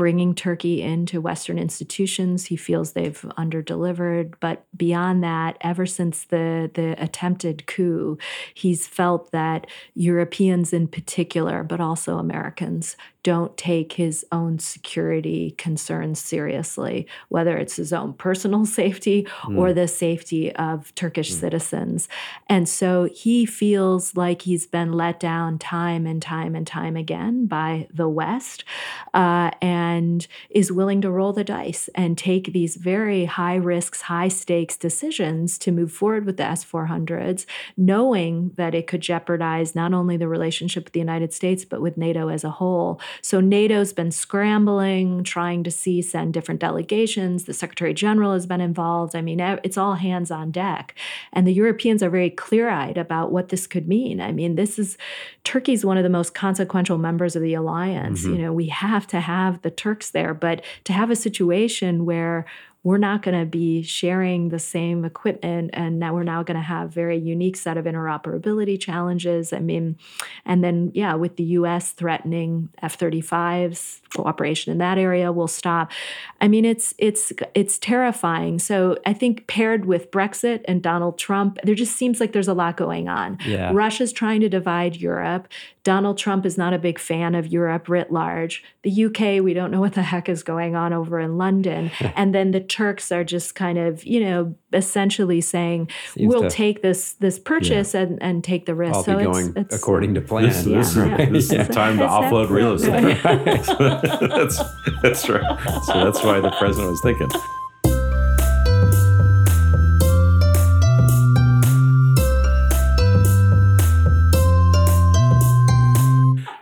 bringing 0.00 0.34
Turkey 0.34 0.80
into 0.80 1.20
Western 1.20 1.58
institutions. 1.58 2.46
He 2.46 2.56
feels 2.56 2.92
they've 2.92 3.20
underdelivered. 3.36 4.32
But 4.40 4.64
beyond 4.74 5.22
that, 5.22 5.58
ever 5.60 5.84
since 5.84 6.24
the, 6.24 6.70
the 6.72 6.94
attempted 6.96 7.66
coup, 7.66 8.16
he's 8.54 8.86
felt 8.86 9.30
that 9.32 9.66
Europeans 9.92 10.72
in 10.72 10.88
particular, 10.88 11.62
but 11.62 11.82
also 11.82 12.16
Americans, 12.16 12.96
don't 13.22 13.54
take 13.58 13.92
his 13.92 14.24
own 14.32 14.58
security 14.58 15.50
concerns 15.58 16.18
seriously, 16.18 17.06
whether 17.28 17.58
it's 17.58 17.76
his 17.76 17.92
own 17.92 18.14
personal 18.14 18.64
safety 18.80 19.26
mm. 19.42 19.58
or 19.58 19.74
the 19.74 19.86
safety 19.86 20.50
of 20.56 20.94
Turkish 20.94 21.30
mm. 21.30 21.40
citizens. 21.40 22.08
And 22.48 22.66
so 22.66 23.04
he 23.12 23.44
feels 23.44 24.16
like 24.16 24.42
he's 24.42 24.66
been 24.66 24.92
let 24.94 25.20
down 25.20 25.58
time 25.58 26.06
and 26.06 26.22
time 26.22 26.54
and 26.54 26.66
time 26.66 26.96
again 26.96 27.44
by 27.44 27.86
the 27.92 28.08
West. 28.08 28.64
Uh, 29.12 29.50
and 29.60 29.89
and 29.90 30.26
is 30.50 30.70
willing 30.72 31.00
to 31.00 31.10
roll 31.10 31.32
the 31.32 31.44
dice 31.44 31.88
and 31.94 32.16
take 32.16 32.52
these 32.52 32.76
very 32.76 33.24
high 33.24 33.56
risks, 33.56 34.02
high 34.02 34.28
stakes 34.28 34.76
decisions 34.76 35.58
to 35.58 35.72
move 35.72 35.92
forward 35.92 36.24
with 36.24 36.36
the 36.36 36.44
S 36.44 36.64
400s, 36.64 37.46
knowing 37.76 38.52
that 38.56 38.74
it 38.74 38.86
could 38.86 39.00
jeopardize 39.00 39.74
not 39.74 39.92
only 39.92 40.16
the 40.16 40.28
relationship 40.28 40.84
with 40.84 40.92
the 40.92 41.00
United 41.00 41.32
States, 41.32 41.64
but 41.64 41.80
with 41.80 41.96
NATO 41.96 42.28
as 42.28 42.44
a 42.44 42.50
whole. 42.50 43.00
So 43.22 43.40
NATO's 43.40 43.92
been 43.92 44.10
scrambling, 44.10 45.24
trying 45.24 45.64
to 45.64 45.70
see 45.70 46.02
send 46.02 46.34
different 46.34 46.60
delegations. 46.60 47.44
The 47.44 47.54
Secretary 47.54 47.94
General 47.94 48.32
has 48.34 48.46
been 48.46 48.60
involved. 48.60 49.16
I 49.16 49.22
mean, 49.22 49.40
it's 49.40 49.78
all 49.78 49.94
hands 49.94 50.30
on 50.30 50.50
deck. 50.50 50.94
And 51.32 51.46
the 51.46 51.52
Europeans 51.52 52.02
are 52.02 52.10
very 52.10 52.30
clear 52.30 52.68
eyed 52.68 52.98
about 52.98 53.32
what 53.32 53.48
this 53.48 53.66
could 53.66 53.88
mean. 53.88 54.20
I 54.20 54.32
mean, 54.32 54.54
this 54.54 54.78
is 54.78 54.96
Turkey's 55.44 55.84
one 55.84 55.96
of 55.96 56.02
the 56.02 56.08
most 56.08 56.34
consequential 56.34 56.98
members 56.98 57.34
of 57.34 57.42
the 57.42 57.54
alliance. 57.54 58.22
Mm-hmm. 58.22 58.34
You 58.34 58.42
know, 58.42 58.52
we 58.52 58.66
have 58.66 59.06
to 59.08 59.20
have 59.20 59.62
the 59.62 59.70
Turks 59.80 60.10
there. 60.10 60.34
But 60.34 60.62
to 60.84 60.92
have 60.92 61.10
a 61.10 61.16
situation 61.16 62.04
where 62.04 62.44
we're 62.82 62.98
not 62.98 63.20
going 63.22 63.38
to 63.38 63.44
be 63.44 63.82
sharing 63.82 64.48
the 64.48 64.58
same 64.58 65.04
equipment 65.04 65.70
and 65.74 65.98
now 65.98 66.14
we're 66.14 66.22
now 66.22 66.42
going 66.42 66.56
to 66.56 66.62
have 66.62 66.90
very 66.90 67.18
unique 67.18 67.56
set 67.56 67.76
of 67.76 67.84
interoperability 67.84 68.80
challenges. 68.80 69.52
I 69.52 69.58
mean 69.58 69.98
and 70.46 70.64
then 70.64 70.90
yeah 70.94 71.14
with 71.14 71.36
the 71.36 71.44
us 71.44 71.90
threatening 71.90 72.70
f-35s 72.82 74.00
cooperation 74.16 74.72
in 74.72 74.78
that 74.78 74.96
area 74.96 75.30
will 75.30 75.48
stop. 75.48 75.92
I 76.40 76.48
mean 76.48 76.64
it's 76.64 76.94
it's 76.98 77.32
it's 77.54 77.78
terrifying. 77.78 78.58
So 78.58 78.96
i 79.04 79.12
think 79.12 79.46
paired 79.46 79.84
with 79.84 80.10
brexit 80.10 80.62
and 80.66 80.82
donald 80.82 81.18
trump 81.18 81.58
there 81.62 81.74
just 81.74 81.96
seems 81.96 82.18
like 82.18 82.32
there's 82.32 82.48
a 82.48 82.54
lot 82.54 82.76
going 82.78 83.08
on. 83.08 83.38
Yeah. 83.44 83.72
russia's 83.74 84.12
trying 84.12 84.40
to 84.40 84.48
divide 84.48 84.96
europe. 84.96 85.48
Donald 85.84 86.16
trump 86.16 86.46
is 86.46 86.56
not 86.56 86.72
a 86.72 86.78
big 86.78 86.98
fan 86.98 87.34
of 87.34 87.46
europe 87.46 87.90
writ 87.90 88.10
large. 88.10 88.64
The 88.84 89.04
uk 89.04 89.18
we 89.44 89.52
don't 89.52 89.70
know 89.70 89.80
what 89.80 89.92
the 89.92 90.02
heck 90.02 90.30
is 90.30 90.42
going 90.42 90.76
on 90.76 90.94
over 90.94 91.20
in 91.20 91.36
london. 91.36 91.90
And 92.16 92.34
then 92.34 92.50
the 92.50 92.60
Turks 92.70 93.10
are 93.10 93.24
just 93.24 93.56
kind 93.56 93.78
of, 93.78 94.04
you 94.04 94.20
know, 94.20 94.54
essentially 94.72 95.40
saying 95.40 95.90
Seems 96.14 96.32
we'll 96.32 96.42
to, 96.42 96.50
take 96.50 96.82
this 96.82 97.14
this 97.14 97.38
purchase 97.38 97.92
yeah. 97.94 98.02
and, 98.02 98.22
and 98.22 98.44
take 98.44 98.64
the 98.66 98.76
risk. 98.76 98.94
All 98.94 99.04
so 99.04 99.18
be 99.18 99.24
going 99.24 99.52
it's, 99.56 99.74
according 99.74 100.14
to 100.14 100.20
plan. 100.20 100.44
This, 100.44 100.62
this, 100.62 100.96
yeah. 100.96 101.16
this 101.26 101.50
is 101.52 101.66
the 101.66 101.72
time 101.72 101.98
to 101.98 102.06
offload 102.06 102.48
real 102.48 102.74
estate. 102.74 103.18
that's 104.30 104.62
that's 105.02 105.28
right. 105.28 105.82
So 105.84 106.04
that's 106.04 106.22
why 106.22 106.40
the 106.40 106.52
president 106.58 106.92
was 106.92 107.00
thinking. 107.02 107.28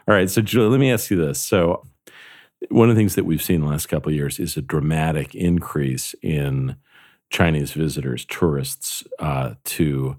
All 0.08 0.14
right, 0.14 0.30
so 0.30 0.40
Julie, 0.40 0.70
let 0.70 0.80
me 0.80 0.90
ask 0.90 1.10
you 1.10 1.18
this. 1.18 1.38
So 1.38 1.86
one 2.68 2.90
of 2.90 2.96
the 2.96 3.00
things 3.00 3.14
that 3.14 3.24
we've 3.24 3.42
seen 3.42 3.56
in 3.56 3.62
the 3.62 3.68
last 3.68 3.86
couple 3.86 4.10
of 4.10 4.16
years 4.16 4.38
is 4.38 4.56
a 4.56 4.62
dramatic 4.62 5.34
increase 5.34 6.14
in 6.22 6.76
Chinese 7.30 7.72
visitors, 7.72 8.24
tourists 8.24 9.04
uh, 9.18 9.54
to 9.64 10.16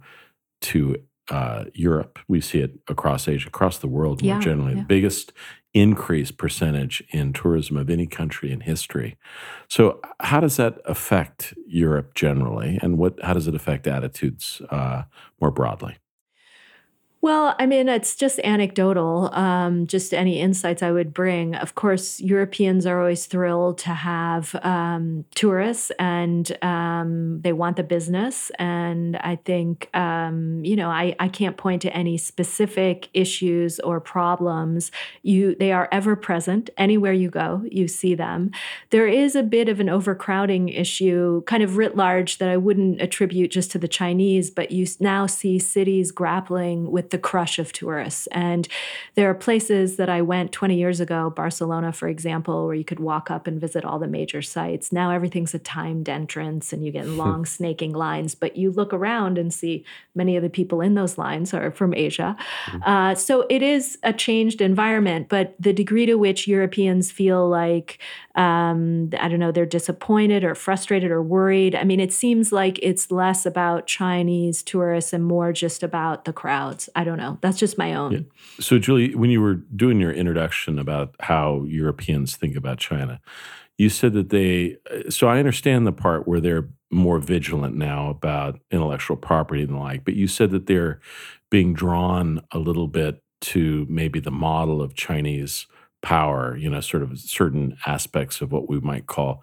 to 0.62 0.97
uh, 1.29 1.65
Europe. 1.73 2.19
We 2.27 2.41
see 2.41 2.59
it 2.59 2.79
across 2.88 3.27
Asia, 3.27 3.47
across 3.47 3.77
the 3.77 3.88
world 3.88 4.21
more 4.23 4.35
yeah, 4.35 4.39
generally. 4.39 4.73
Yeah. 4.73 4.81
The 4.81 4.88
biggest 4.88 5.31
increase 5.73 6.31
percentage 6.31 7.03
in 7.12 7.31
tourism 7.31 7.77
of 7.77 7.89
any 7.89 8.07
country 8.07 8.51
in 8.51 8.62
history. 8.62 9.17
So, 9.67 9.99
how 10.19 10.39
does 10.39 10.57
that 10.57 10.79
affect 10.85 11.53
Europe 11.67 12.15
generally, 12.15 12.79
and 12.81 12.97
what 12.97 13.21
how 13.21 13.33
does 13.33 13.47
it 13.47 13.55
affect 13.55 13.88
attitudes 13.88 14.62
uh, 14.69 15.03
more 15.39 15.51
broadly? 15.51 15.97
Well, 17.21 17.53
I 17.60 17.65
mean, 17.65 17.89
it's 17.89 18.15
just 18.15 18.39
anecdotal, 18.45 19.29
um, 19.34 19.88
just 19.88 20.13
any 20.13 20.39
insights 20.39 20.82
I 20.82 20.91
would 20.91 21.13
bring. 21.13 21.53
Of 21.53 21.75
course, 21.75 22.21
Europeans 22.21 22.86
are 22.86 22.97
always 22.97 23.25
thrilled 23.25 23.77
to 23.79 23.89
have 23.89 24.55
um, 24.63 25.25
tourists 25.36 25.91
and 25.99 26.49
um, 26.63 27.41
they 27.41 27.51
want 27.51 27.75
the 27.75 27.84
business. 27.84 28.51
And 28.58 29.17
I 29.17 29.36
think, 29.36 29.89
um, 29.93 30.63
you 30.63 30.77
know, 30.77 30.89
I, 30.89 31.13
I 31.19 31.27
can't 31.27 31.58
point 31.58 31.82
to 31.82 31.93
any 31.93 32.17
specific 32.17 33.10
issues 33.13 33.82
or 33.82 33.99
problems. 33.99 34.89
You, 35.21 35.55
They 35.55 35.73
are 35.73 35.89
ever 35.91 36.15
present. 36.15 36.69
Anywhere 36.77 37.12
you 37.12 37.29
go, 37.29 37.63
you 37.69 37.89
see 37.89 38.15
them. 38.15 38.51
There 38.91 39.10
is 39.10 39.36
a 39.36 39.43
bit 39.43 39.67
of 39.67 39.82
an 39.82 39.89
overcrowding 39.89 40.69
issue, 40.69 41.41
kind 41.41 41.63
of 41.63 41.75
writ 41.75 41.97
large, 41.97 42.38
that 42.38 42.47
I 42.47 42.55
wouldn't 42.55 43.01
attribute 43.01 43.51
just 43.51 43.71
to 43.71 43.77
the 43.77 43.89
Chinese, 43.89 44.49
but 44.49 44.71
you 44.71 44.88
now 45.01 45.25
see 45.25 45.60
cities 45.60 46.13
grappling 46.13 46.89
with 47.10 47.22
the 47.22 47.28
crush 47.28 47.58
of 47.58 47.74
tourists. 47.74 48.28
And 48.28 48.67
there 49.15 49.30
are 49.30 49.34
places 49.34 49.95
that 49.98 50.10
I 50.10 50.22
went 50.22 50.52
20 50.52 50.76
years 50.76 51.00
ago, 51.00 51.32
Barcelona, 51.32 51.91
for 51.91 52.08
example, 52.08 52.67
where 52.67 52.76
you 52.76 52.84
could 52.84 53.00
walk 53.00 53.32
up 53.32 53.48
and 53.48 53.60
visit 53.60 53.84
all 53.84 53.98
the 53.98 54.08
major 54.08 54.43
sites. 54.43 54.91
Now 54.91 55.10
everything's 55.12 55.56
a 55.56 55.60
timed 55.60 56.08
entrance 56.08 56.72
and 56.72 56.86
you 56.86 56.91
get 56.91 57.08
long 57.08 57.45
snaking 57.45 57.93
lines, 57.93 58.36
but 58.36 58.56
you 58.56 58.72
look 58.72 58.93
around 58.93 59.39
and 59.39 59.52
see 59.52 59.84
many 60.13 60.36
of 60.36 60.43
the 60.43 60.50
people 60.50 60.82
in 60.82 60.93
those 60.93 61.17
lines 61.17 61.54
are 61.54 61.72
from 61.72 61.95
Asia. 61.95 62.36
Mm-hmm. 62.67 62.84
Uh, 62.84 63.15
so 63.15 63.45
it 63.50 63.63
is 63.63 63.98
a 64.04 64.13
changed 64.13 64.62
environment, 64.62 65.30
but 65.30 65.56
the 65.60 65.74
degree 65.74 66.06
to 66.06 66.15
which 66.15 66.48
Europeans 66.48 67.12
feel 67.12 67.50
like, 67.50 67.98
um, 68.36 69.10
I 69.19 69.28
don't 69.28 69.39
know, 69.39 69.52
they're 69.52 69.65
disappointed 69.65 70.43
or 70.43 70.54
frustrated 70.54 71.10
or 71.10 71.24
worried. 71.24 71.74
I 71.74 71.84
mean, 71.84 72.00
it 72.00 72.13
seems 72.13 72.52
like 72.52 72.80
it's 72.84 73.10
less 73.10 73.45
about 73.45 73.88
Chinese 73.88 74.62
tourists 74.62 75.12
and 75.12 75.26
more 75.26 75.52
just 75.52 75.82
about 75.82 76.26
the 76.26 76.34
crowds. 76.34 76.89
I 76.99 77.05
don't 77.05 77.17
know. 77.17 77.38
That's 77.39 77.57
just 77.57 77.77
my 77.77 77.93
own. 77.93 78.12
Yeah. 78.12 78.19
So, 78.59 78.77
Julie, 78.77 79.15
when 79.15 79.29
you 79.29 79.39
were 79.39 79.53
doing 79.53 80.01
your 80.01 80.12
introduction 80.12 80.77
about 80.77 81.15
how 81.21 81.63
Europeans 81.63 82.35
think 82.35 82.57
about 82.57 82.77
China, 82.77 83.21
you 83.77 83.88
said 83.88 84.12
that 84.12 84.31
they, 84.31 84.75
uh, 84.91 85.09
so 85.09 85.29
I 85.29 85.39
understand 85.39 85.88
the 85.88 85.93
part 85.93 86.27
where 86.27 86.41
they're 86.41 86.67
more 86.91 87.19
vigilant 87.19 87.77
now 87.77 88.09
about 88.09 88.59
intellectual 88.69 89.15
property 89.15 89.63
and 89.63 89.73
the 89.73 89.77
like, 89.77 90.03
but 90.03 90.15
you 90.15 90.27
said 90.27 90.51
that 90.51 90.65
they're 90.65 90.99
being 91.49 91.73
drawn 91.73 92.41
a 92.51 92.59
little 92.59 92.89
bit 92.89 93.23
to 93.41 93.88
maybe 93.89 94.19
the 94.19 94.29
model 94.29 94.81
of 94.81 94.93
Chinese 94.93 95.67
power, 96.01 96.57
you 96.57 96.69
know, 96.69 96.81
sort 96.81 97.01
of 97.01 97.17
certain 97.17 97.77
aspects 97.85 98.41
of 98.41 98.51
what 98.51 98.67
we 98.67 98.81
might 98.81 99.07
call 99.07 99.41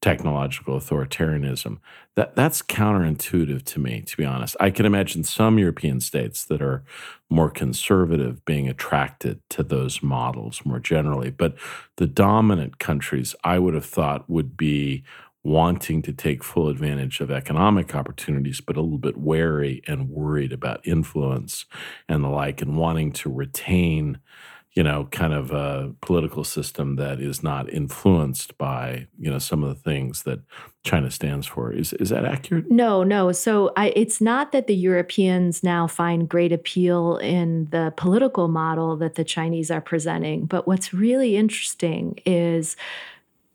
technological 0.00 0.78
authoritarianism. 0.78 1.78
That 2.14 2.36
that's 2.36 2.62
counterintuitive 2.62 3.64
to 3.64 3.80
me, 3.80 4.02
to 4.02 4.16
be 4.16 4.24
honest. 4.24 4.56
I 4.60 4.70
can 4.70 4.86
imagine 4.86 5.24
some 5.24 5.58
European 5.58 6.00
states 6.00 6.44
that 6.44 6.62
are 6.62 6.84
more 7.28 7.50
conservative 7.50 8.44
being 8.44 8.68
attracted 8.68 9.40
to 9.50 9.62
those 9.62 10.02
models 10.02 10.62
more 10.64 10.78
generally, 10.78 11.30
but 11.30 11.56
the 11.96 12.06
dominant 12.06 12.78
countries 12.78 13.34
I 13.44 13.58
would 13.58 13.74
have 13.74 13.86
thought 13.86 14.28
would 14.30 14.56
be 14.56 15.04
wanting 15.44 16.02
to 16.02 16.12
take 16.12 16.44
full 16.44 16.68
advantage 16.68 17.20
of 17.20 17.30
economic 17.30 17.94
opportunities, 17.94 18.60
but 18.60 18.76
a 18.76 18.82
little 18.82 18.98
bit 18.98 19.16
wary 19.16 19.82
and 19.86 20.10
worried 20.10 20.52
about 20.52 20.86
influence 20.86 21.64
and 22.08 22.22
the 22.22 22.28
like, 22.28 22.60
and 22.60 22.76
wanting 22.76 23.12
to 23.12 23.32
retain 23.32 24.18
you 24.78 24.84
know, 24.84 25.08
kind 25.10 25.32
of 25.32 25.50
a 25.50 25.92
political 26.02 26.44
system 26.44 26.94
that 26.94 27.18
is 27.18 27.42
not 27.42 27.68
influenced 27.68 28.56
by, 28.58 29.08
you 29.18 29.28
know, 29.28 29.40
some 29.40 29.64
of 29.64 29.70
the 29.70 29.82
things 29.82 30.22
that 30.22 30.38
China 30.84 31.10
stands 31.10 31.48
for. 31.48 31.72
Is 31.72 31.92
is 31.94 32.10
that 32.10 32.24
accurate? 32.24 32.70
No, 32.70 33.02
no. 33.02 33.32
So 33.32 33.72
I, 33.76 33.92
it's 33.96 34.20
not 34.20 34.52
that 34.52 34.68
the 34.68 34.76
Europeans 34.76 35.64
now 35.64 35.88
find 35.88 36.28
great 36.28 36.52
appeal 36.52 37.16
in 37.16 37.66
the 37.70 37.92
political 37.96 38.46
model 38.46 38.96
that 38.98 39.16
the 39.16 39.24
Chinese 39.24 39.68
are 39.72 39.80
presenting, 39.80 40.46
but 40.46 40.68
what's 40.68 40.94
really 40.94 41.36
interesting 41.36 42.20
is 42.24 42.76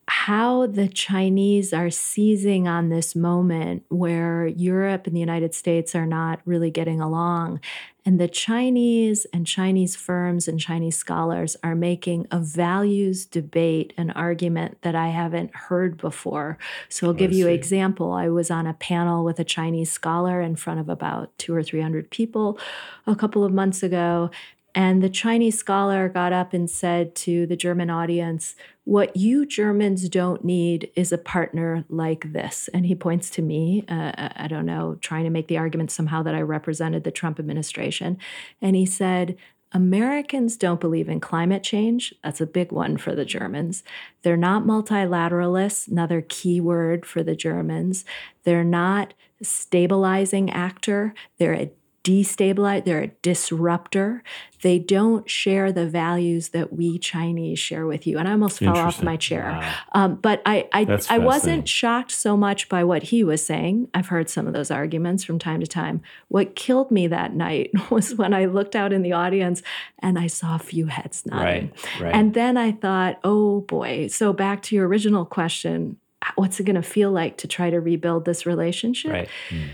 how 0.07 0.67
the 0.67 0.87
Chinese 0.87 1.73
are 1.73 1.89
seizing 1.89 2.67
on 2.67 2.89
this 2.89 3.15
moment 3.15 3.83
where 3.89 4.47
Europe 4.47 5.07
and 5.07 5.15
the 5.15 5.19
United 5.19 5.53
States 5.53 5.95
are 5.95 6.05
not 6.05 6.41
really 6.45 6.69
getting 6.69 6.99
along. 6.99 7.59
And 8.05 8.19
the 8.19 8.27
Chinese 8.27 9.25
and 9.31 9.47
Chinese 9.47 9.95
firms 9.95 10.47
and 10.49 10.59
Chinese 10.59 10.97
scholars 10.97 11.55
are 11.63 11.75
making 11.75 12.27
a 12.31 12.39
values 12.39 13.25
debate 13.25 13.93
an 13.95 14.11
argument 14.11 14.77
that 14.81 14.93
I 14.93 15.07
haven't 15.07 15.55
heard 15.55 15.95
before. 15.97 16.57
So 16.89 17.07
I'll 17.07 17.13
give 17.13 17.31
you 17.31 17.47
an 17.47 17.53
example. 17.53 18.11
I 18.11 18.27
was 18.27 18.51
on 18.51 18.67
a 18.67 18.73
panel 18.73 19.23
with 19.23 19.39
a 19.39 19.45
Chinese 19.45 19.89
scholar 19.89 20.41
in 20.41 20.57
front 20.57 20.81
of 20.81 20.89
about 20.89 21.37
two 21.37 21.55
or 21.55 21.63
300 21.63 22.09
people 22.09 22.59
a 23.07 23.15
couple 23.15 23.45
of 23.45 23.53
months 23.53 23.83
ago. 23.83 24.29
And 24.75 25.03
the 25.03 25.09
Chinese 25.09 25.57
scholar 25.57 26.09
got 26.09 26.33
up 26.33 26.53
and 26.53 26.69
said 26.69 27.13
to 27.15 27.45
the 27.45 27.55
German 27.55 27.89
audience, 27.89 28.55
What 28.86 29.15
you 29.15 29.45
Germans 29.45 30.09
don't 30.09 30.43
need 30.43 30.89
is 30.95 31.12
a 31.12 31.17
partner 31.17 31.86
like 31.89 32.33
this. 32.33 32.69
And 32.73 32.86
he 32.86 32.95
points 32.95 33.29
to 33.31 33.41
me, 33.41 33.86
uh, 33.88 34.29
I 34.36 34.47
don't 34.47 34.65
know, 34.65 34.97
trying 35.01 35.25
to 35.25 35.29
make 35.29 35.47
the 35.47 35.57
argument 35.57 35.91
somehow 35.91 36.23
that 36.23 36.36
I 36.36 36.41
represented 36.41 37.03
the 37.03 37.12
Trump 37.12 37.39
administration. 37.39 38.17
And 38.62 38.75
he 38.75 38.86
said, 38.86 39.38
Americans 39.73 40.55
don't 40.55 40.79
believe 40.79 41.09
in 41.09 41.19
climate 41.19 41.63
change. 41.63 42.13
That's 42.23 42.41
a 42.41 42.45
big 42.45 42.71
one 42.71 42.97
for 42.97 43.15
the 43.15 43.25
Germans. 43.25 43.83
They're 44.21 44.38
not 44.38 44.63
multilateralists, 44.63 45.88
another 45.88 46.21
key 46.21 46.62
word 46.62 47.05
for 47.05 47.23
the 47.23 47.36
Germans. 47.36 48.05
They're 48.43 48.63
not 48.63 49.15
a 49.41 49.45
stabilizing 49.45 50.51
actor. 50.51 51.15
They're 51.39 51.55
a 51.55 51.71
destabilize, 52.03 52.83
they're 52.83 53.01
a 53.01 53.07
disruptor. 53.21 54.23
They 54.61 54.77
don't 54.77 55.29
share 55.29 55.71
the 55.71 55.87
values 55.87 56.49
that 56.49 56.73
we 56.73 56.99
Chinese 56.99 57.59
share 57.59 57.85
with 57.85 58.05
you. 58.05 58.17
And 58.17 58.27
I 58.27 58.31
almost 58.31 58.59
fell 58.59 58.77
off 58.77 59.01
my 59.01 59.15
chair. 59.15 59.43
Wow. 59.43 59.73
Um, 59.93 60.15
but 60.15 60.41
I, 60.45 60.67
I, 60.73 60.99
I 61.09 61.17
wasn't 61.17 61.67
shocked 61.67 62.11
so 62.11 62.35
much 62.35 62.67
by 62.67 62.83
what 62.83 63.03
he 63.03 63.23
was 63.23 63.45
saying. 63.45 63.89
I've 63.93 64.07
heard 64.07 64.29
some 64.29 64.47
of 64.47 64.53
those 64.53 64.69
arguments 64.69 65.23
from 65.23 65.39
time 65.39 65.61
to 65.61 65.67
time. 65.67 66.01
What 66.27 66.55
killed 66.55 66.91
me 66.91 67.07
that 67.07 67.33
night 67.33 67.71
was 67.89 68.15
when 68.15 68.33
I 68.33 68.45
looked 68.45 68.75
out 68.75 68.91
in 68.91 69.01
the 69.01 69.13
audience 69.13 69.61
and 69.99 70.19
I 70.19 70.27
saw 70.27 70.55
a 70.55 70.59
few 70.59 70.87
heads 70.87 71.25
nodding. 71.25 71.71
Right, 71.71 72.01
right. 72.01 72.15
And 72.15 72.33
then 72.33 72.57
I 72.57 72.73
thought, 72.73 73.19
oh 73.23 73.61
boy. 73.61 74.07
So 74.07 74.33
back 74.33 74.61
to 74.63 74.75
your 74.75 74.87
original 74.87 75.25
question 75.25 75.97
what's 76.35 76.57
it 76.57 76.63
going 76.63 76.77
to 76.77 76.81
feel 76.81 77.11
like 77.11 77.35
to 77.35 77.49
try 77.49 77.69
to 77.69 77.81
rebuild 77.81 78.23
this 78.23 78.45
relationship? 78.45 79.11
Right. 79.11 79.29
Mm 79.49 79.69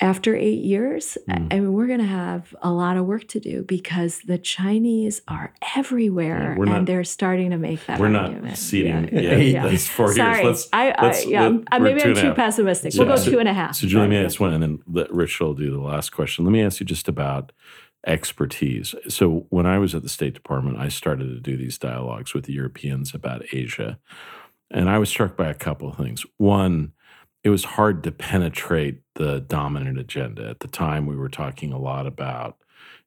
after 0.00 0.34
eight 0.34 0.62
years, 0.62 1.16
mm. 1.28 1.52
I 1.52 1.60
mean, 1.60 1.72
we're 1.72 1.86
going 1.86 2.00
to 2.00 2.04
have 2.04 2.54
a 2.62 2.70
lot 2.70 2.96
of 2.96 3.06
work 3.06 3.28
to 3.28 3.40
do 3.40 3.62
because 3.62 4.20
the 4.22 4.38
Chinese 4.38 5.22
are 5.28 5.54
everywhere 5.76 6.56
yeah, 6.56 6.62
and 6.62 6.64
not, 6.64 6.86
they're 6.86 7.04
starting 7.04 7.50
to 7.50 7.58
make 7.58 7.84
that 7.86 8.00
we're 8.00 8.14
argument. 8.14 8.44
not 8.44 8.56
seating 8.56 9.08
yeah. 9.12 9.20
yeah. 9.20 9.36
yeah. 9.36 9.66
That's 9.68 9.86
four 9.86 10.12
Sorry. 10.12 10.42
years. 10.42 10.46
Let's, 10.46 10.68
I, 10.72 10.90
I, 10.90 11.06
let's, 11.06 11.26
yeah, 11.26 11.48
let, 11.48 11.82
maybe 11.82 12.02
I'm 12.02 12.14
too 12.14 12.34
pessimistic. 12.34 12.92
We'll 12.96 13.06
go 13.06 13.16
so, 13.16 13.30
two 13.30 13.38
and 13.38 13.48
a 13.48 13.54
half. 13.54 13.76
So, 13.76 13.86
Julie, 13.86 14.02
let 14.02 14.10
me 14.10 14.16
ask 14.16 14.40
one, 14.40 14.52
and 14.52 14.62
then 14.62 14.82
let 14.90 15.12
Rich 15.12 15.38
will 15.38 15.54
do 15.54 15.70
the 15.70 15.80
last 15.80 16.10
question. 16.10 16.44
Let 16.44 16.52
me 16.52 16.62
ask 16.62 16.80
you 16.80 16.86
just 16.86 17.06
about 17.06 17.52
expertise. 18.04 18.94
So, 19.08 19.46
when 19.50 19.66
I 19.66 19.78
was 19.78 19.94
at 19.94 20.02
the 20.02 20.08
State 20.08 20.34
Department, 20.34 20.78
I 20.78 20.88
started 20.88 21.28
to 21.28 21.40
do 21.40 21.56
these 21.56 21.78
dialogues 21.78 22.34
with 22.34 22.44
the 22.44 22.52
Europeans 22.52 23.14
about 23.14 23.44
Asia. 23.52 23.98
And 24.70 24.90
I 24.90 24.98
was 24.98 25.08
struck 25.08 25.36
by 25.36 25.48
a 25.48 25.54
couple 25.54 25.88
of 25.88 25.96
things. 25.96 26.26
One, 26.36 26.93
it 27.44 27.50
was 27.50 27.64
hard 27.64 28.02
to 28.02 28.10
penetrate 28.10 29.00
the 29.14 29.40
dominant 29.40 29.98
agenda. 29.98 30.48
At 30.48 30.60
the 30.60 30.68
time, 30.68 31.06
we 31.06 31.14
were 31.14 31.28
talking 31.28 31.72
a 31.72 31.78
lot 31.78 32.06
about 32.06 32.56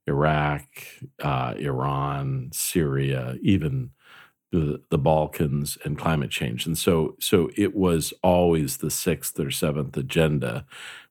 Iraq, 0.08 0.63
uh, 1.21 1.56
Iran, 1.58 2.52
Syria, 2.54 3.38
even 3.41 3.89
the, 4.52 4.82
the 4.89 4.97
Balkans 4.97 5.78
and 5.84 5.97
climate 5.97 6.30
change. 6.30 6.65
And 6.65 6.78
so, 6.78 7.15
so 7.19 7.50
it 7.58 7.76
was 7.76 8.13
always 8.23 8.78
the 8.78 8.91
sixth 8.91 9.39
or 9.39 9.52
seventh 9.52 9.97
agenda 9.97 10.65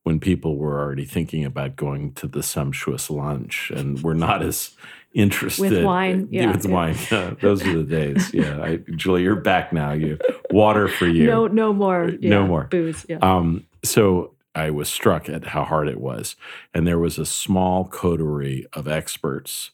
when 0.05 0.21
people 0.21 0.57
were 0.57 0.81
already 0.81 1.05
thinking 1.05 1.45
about 1.45 1.77
going 1.77 2.13
to 2.15 2.29
the 2.29 2.43
sumptuous 2.43 3.11
lunch 3.11 3.71
and 3.75 4.03
were 4.03 4.15
not 4.15 4.43
as 4.43 4.71
interested 5.15 5.71
with 5.71 5.85
wine. 5.85 6.29
Yeah, 6.31 6.51
with 6.53 6.65
yeah. 6.65 6.71
wine. 6.71 6.97
Yeah, 7.11 7.35
those 7.41 7.67
are 7.67 7.79
the 7.79 7.85
days. 7.85 8.31
Yeah, 8.35 8.61
I, 8.61 8.77
Julie, 8.97 9.23
you're 9.23 9.37
back 9.37 9.73
now. 9.73 9.93
You 9.93 10.19
water 10.51 10.89
for 10.89 11.07
you. 11.07 11.27
No, 11.27 11.47
no 11.47 11.73
more. 11.73 12.11
Yeah, 12.21 12.31
no 12.31 12.47
more 12.47 12.65
booze. 12.65 13.07
Yeah. 13.09 13.19
Um, 13.23 13.67
so 13.83 14.35
I 14.55 14.71
was 14.71 14.89
struck 14.89 15.29
at 15.29 15.49
how 15.49 15.65
hard 15.65 15.89
it 15.89 16.01
was, 16.01 16.37
and 16.75 16.87
there 16.87 16.99
was 16.99 17.19
a 17.19 17.27
small 17.27 17.87
coterie 17.87 18.67
of 18.73 18.89
experts 18.89 19.71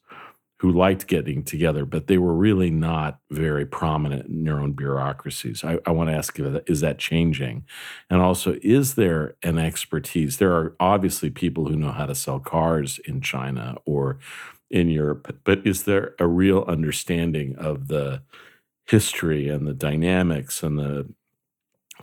who 0.62 0.70
liked 0.70 1.08
getting 1.08 1.42
together, 1.42 1.84
but 1.84 2.06
they 2.06 2.18
were 2.18 2.32
really 2.32 2.70
not 2.70 3.18
very 3.32 3.66
prominent 3.66 4.26
in 4.26 4.44
their 4.44 4.60
own 4.60 4.70
bureaucracies. 4.70 5.64
I, 5.64 5.80
I 5.84 5.90
want 5.90 6.08
to 6.08 6.14
ask 6.14 6.38
you, 6.38 6.62
is 6.68 6.80
that 6.80 6.98
changing? 6.98 7.66
And 8.08 8.22
also, 8.22 8.56
is 8.62 8.94
there 8.94 9.34
an 9.42 9.58
expertise? 9.58 10.36
There 10.36 10.52
are 10.52 10.76
obviously 10.78 11.30
people 11.30 11.66
who 11.66 11.74
know 11.74 11.90
how 11.90 12.06
to 12.06 12.14
sell 12.14 12.38
cars 12.38 13.00
in 13.04 13.20
China 13.20 13.74
or 13.84 14.20
in 14.72 14.88
Europe, 14.88 15.36
but 15.44 15.64
is 15.66 15.84
there 15.84 16.14
a 16.18 16.26
real 16.26 16.64
understanding 16.66 17.54
of 17.56 17.88
the 17.88 18.22
history 18.86 19.48
and 19.48 19.66
the 19.66 19.74
dynamics 19.74 20.62
and 20.62 20.78
the 20.78 21.06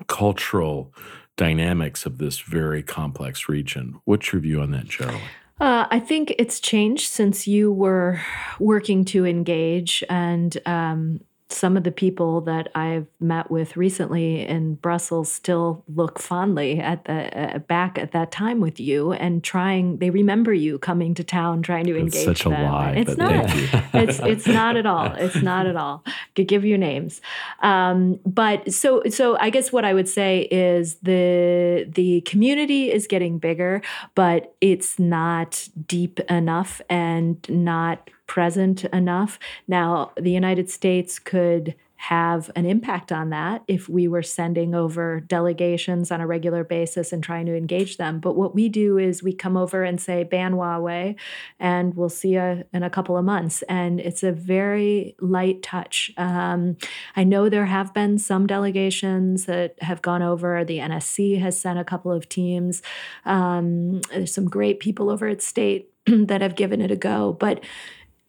cultural 0.08 0.94
dynamics 1.36 2.06
of 2.06 2.20
this 2.20 2.40
very 2.40 2.84
complex 2.84 3.50
region? 3.50 4.00
What's 4.06 4.32
your 4.32 4.42
view 4.42 4.62
on 4.62 4.72
that, 4.72 4.86
Cheryl? 4.86 5.20
Uh, 5.60 5.88
I 5.90 6.00
think 6.00 6.34
it's 6.38 6.60
changed 6.60 7.10
since 7.10 7.48
you 7.48 7.74
were 7.74 8.22
working 8.60 9.04
to 9.06 9.26
engage, 9.26 10.04
and 10.10 10.58
um, 10.66 11.20
some 11.52 11.76
of 11.76 11.84
the 11.84 11.92
people 11.92 12.42
that 12.42 12.70
I've 12.76 13.08
met 13.20 13.50
with 13.50 13.76
recently 13.76 14.46
in 14.46 14.76
Brussels 14.76 15.32
still 15.32 15.84
look 15.88 16.20
fondly 16.20 16.80
at 16.80 17.06
the 17.06 17.56
uh, 17.56 17.60
back 17.60 17.98
at 17.98 18.12
that 18.12 18.32
time 18.32 18.60
with 18.60 18.80
you 18.80 19.14
and 19.14 19.44
trying. 19.44 19.98
They 19.98 20.12
remember 20.12 20.54
you 20.54 20.78
coming 20.78 21.16
to 21.16 21.24
town, 21.24 21.64
trying 21.64 21.86
to 21.86 21.96
it's 21.96 22.16
engage 22.16 22.26
such 22.26 22.44
them. 22.44 22.54
a 22.54 22.72
lie. 22.72 22.92
It's 22.98 23.18
not. 23.18 23.46
it's 23.94 24.20
it's 24.20 24.48
not 24.48 24.78
at 24.78 24.86
all. 24.86 25.12
It's 25.14 25.42
not 25.42 25.66
at 25.66 25.76
all. 25.76 26.04
Could 26.36 26.48
give 26.48 26.64
you 26.64 26.78
names, 26.78 27.20
um, 27.62 28.20
but 28.26 28.72
so 28.72 29.02
so. 29.10 29.38
I 29.40 29.50
guess 29.50 29.72
what 29.72 29.86
I 29.86 29.94
would 29.94 30.08
say 30.08 30.42
is 30.52 30.96
the 30.98 31.90
the 31.90 32.22
community 32.22 32.92
is 32.92 33.08
getting 33.08 33.40
bigger, 33.40 33.82
but 34.14 34.56
it's 34.62 35.00
not 35.00 35.68
deep 35.88 36.20
enough 36.22 36.80
and 36.90 37.44
not 37.50 38.10
present 38.30 38.86
enough. 38.86 39.40
Now, 39.68 40.12
the 40.16 40.32
United 40.32 40.70
States 40.70 41.20
could 41.20 41.76
have 42.02 42.50
an 42.56 42.66
impact 42.66 43.12
on 43.12 43.30
that 43.30 43.62
if 43.68 43.90
we 43.90 44.08
were 44.08 44.24
sending 44.24 44.74
over 44.74 45.20
delegations 45.20 46.12
on 46.12 46.22
a 46.22 46.28
regular 46.28 46.64
basis 46.64 47.12
and 47.12 47.22
trying 47.22 47.46
to 47.46 47.58
engage 47.58 47.98
them. 47.98 48.22
But 48.22 48.38
what 48.38 48.56
we 48.56 48.70
do 48.70 48.98
is 48.98 49.22
we 49.22 49.34
come 49.34 49.58
over 49.58 49.84
and 49.84 50.00
say, 50.00 50.24
ban 50.24 50.54
Huawei, 50.54 51.18
and 51.60 51.94
we'll 51.96 52.08
see 52.08 52.36
you 52.36 52.64
in 52.72 52.84
a 52.84 52.90
couple 52.90 53.18
of 53.18 53.26
months. 53.26 53.64
And 53.64 54.00
it's 54.00 54.24
a 54.24 54.32
very 54.32 55.14
light 55.20 55.62
touch. 55.62 56.10
Um, 56.16 56.78
I 57.18 57.26
know 57.26 57.50
there 57.50 57.66
have 57.66 57.94
been 57.94 58.18
some 58.18 58.48
delegations 58.48 59.44
that 59.46 59.76
have 59.82 60.02
gone 60.02 60.22
over. 60.22 60.64
The 60.64 60.78
NSC 60.78 61.42
has 61.42 61.60
sent 61.60 61.80
a 61.80 61.84
couple 61.84 62.14
of 62.14 62.30
teams. 62.30 62.82
Um, 63.26 64.00
there's 64.12 64.34
some 64.34 64.48
great 64.48 64.80
people 64.80 65.10
over 65.10 65.28
at 65.28 65.42
State 65.42 65.92
that 66.06 66.42
have 66.42 66.56
given 66.56 66.80
it 66.80 66.92
a 66.92 66.96
go. 66.96 67.34
But 67.34 67.62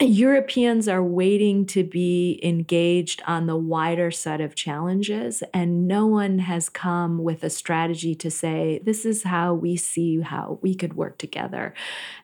Europeans 0.02 0.88
are 0.88 1.02
waiting 1.02 1.66
to 1.66 1.84
be 1.84 2.40
engaged 2.42 3.20
on 3.26 3.44
the 3.44 3.56
wider 3.56 4.10
set 4.10 4.40
of 4.40 4.54
challenges, 4.54 5.42
and 5.52 5.86
no 5.86 6.06
one 6.06 6.38
has 6.38 6.70
come 6.70 7.22
with 7.22 7.44
a 7.44 7.50
strategy 7.50 8.14
to 8.14 8.30
say, 8.30 8.80
this 8.82 9.04
is 9.04 9.24
how 9.24 9.52
we 9.52 9.76
see 9.76 10.20
how 10.22 10.58
we 10.62 10.74
could 10.74 10.94
work 10.94 11.18
together. 11.18 11.74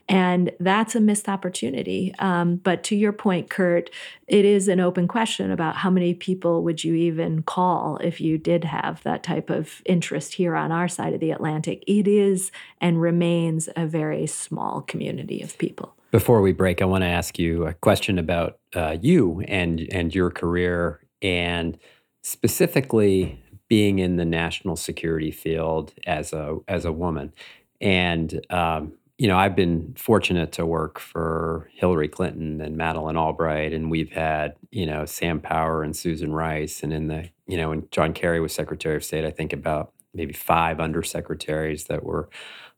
And 0.08 0.52
that's 0.58 0.94
a 0.94 1.00
missed 1.00 1.28
opportunity. 1.28 2.14
Um, 2.18 2.56
but 2.56 2.82
to 2.84 2.96
your 2.96 3.12
point, 3.12 3.50
Kurt, 3.50 3.90
it 4.26 4.46
is 4.46 4.68
an 4.68 4.80
open 4.80 5.06
question 5.06 5.50
about 5.50 5.76
how 5.76 5.90
many 5.90 6.14
people 6.14 6.62
would 6.62 6.82
you 6.82 6.94
even 6.94 7.42
call 7.42 7.98
if 7.98 8.22
you 8.22 8.38
did 8.38 8.64
have 8.64 9.02
that 9.02 9.22
type 9.22 9.50
of 9.50 9.82
interest 9.84 10.34
here 10.34 10.56
on 10.56 10.72
our 10.72 10.88
side 10.88 11.12
of 11.12 11.20
the 11.20 11.30
Atlantic. 11.30 11.84
It 11.86 12.08
is 12.08 12.50
and 12.80 13.02
remains 13.02 13.68
a 13.76 13.84
very 13.84 14.26
small 14.26 14.80
community 14.80 15.42
of 15.42 15.58
people. 15.58 15.95
Before 16.16 16.40
we 16.40 16.52
break, 16.52 16.80
I 16.80 16.86
want 16.86 17.02
to 17.02 17.08
ask 17.08 17.38
you 17.38 17.66
a 17.66 17.74
question 17.74 18.18
about 18.18 18.58
uh, 18.74 18.96
you 19.02 19.42
and 19.46 19.86
and 19.92 20.14
your 20.14 20.30
career, 20.30 21.04
and 21.20 21.76
specifically 22.22 23.44
being 23.68 23.98
in 23.98 24.16
the 24.16 24.24
national 24.24 24.76
security 24.76 25.30
field 25.30 25.92
as 26.06 26.32
a 26.32 26.56
as 26.68 26.86
a 26.86 26.90
woman. 26.90 27.34
And 27.82 28.40
um, 28.48 28.94
you 29.18 29.28
know, 29.28 29.36
I've 29.36 29.54
been 29.54 29.92
fortunate 29.98 30.52
to 30.52 30.64
work 30.64 30.98
for 30.98 31.68
Hillary 31.74 32.08
Clinton 32.08 32.62
and 32.62 32.78
Madeleine 32.78 33.18
Albright, 33.18 33.74
and 33.74 33.90
we've 33.90 34.12
had 34.12 34.54
you 34.70 34.86
know 34.86 35.04
Sam 35.04 35.38
Power 35.38 35.82
and 35.82 35.94
Susan 35.94 36.32
Rice, 36.32 36.82
and 36.82 36.94
in 36.94 37.08
the 37.08 37.28
you 37.46 37.58
know 37.58 37.68
when 37.68 37.88
John 37.90 38.14
Kerry 38.14 38.40
was 38.40 38.54
Secretary 38.54 38.96
of 38.96 39.04
State, 39.04 39.26
I 39.26 39.30
think 39.30 39.52
about 39.52 39.92
maybe 40.14 40.32
five 40.32 40.78
undersecretaries 40.78 41.88
that 41.88 42.04
were 42.04 42.30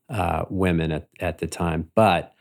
uh, 0.09 0.45
women 0.51 0.91
at 0.91 1.09
at 1.21 1.39
the 1.39 1.47
time, 1.47 1.89
but 1.95 2.35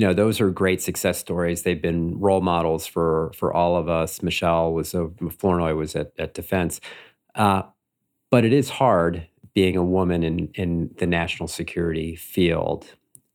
you 0.00 0.06
know 0.06 0.14
those 0.14 0.40
are 0.40 0.50
great 0.50 0.80
success 0.80 1.18
stories. 1.18 1.62
They've 1.62 1.82
been 1.82 2.18
role 2.18 2.40
models 2.40 2.86
for 2.86 3.32
for 3.34 3.52
all 3.52 3.76
of 3.76 3.90
us. 3.90 4.22
Michelle 4.22 4.72
was 4.72 4.94
a 4.94 5.10
Flournoy 5.38 5.74
was 5.74 5.94
at, 5.94 6.12
at 6.18 6.32
defense. 6.32 6.80
Uh, 7.34 7.64
but 8.30 8.46
it 8.46 8.52
is 8.54 8.70
hard 8.70 9.26
being 9.52 9.76
a 9.76 9.84
woman 9.84 10.22
in 10.22 10.48
in 10.54 10.90
the 10.96 11.06
national 11.06 11.48
security 11.48 12.16
field 12.16 12.86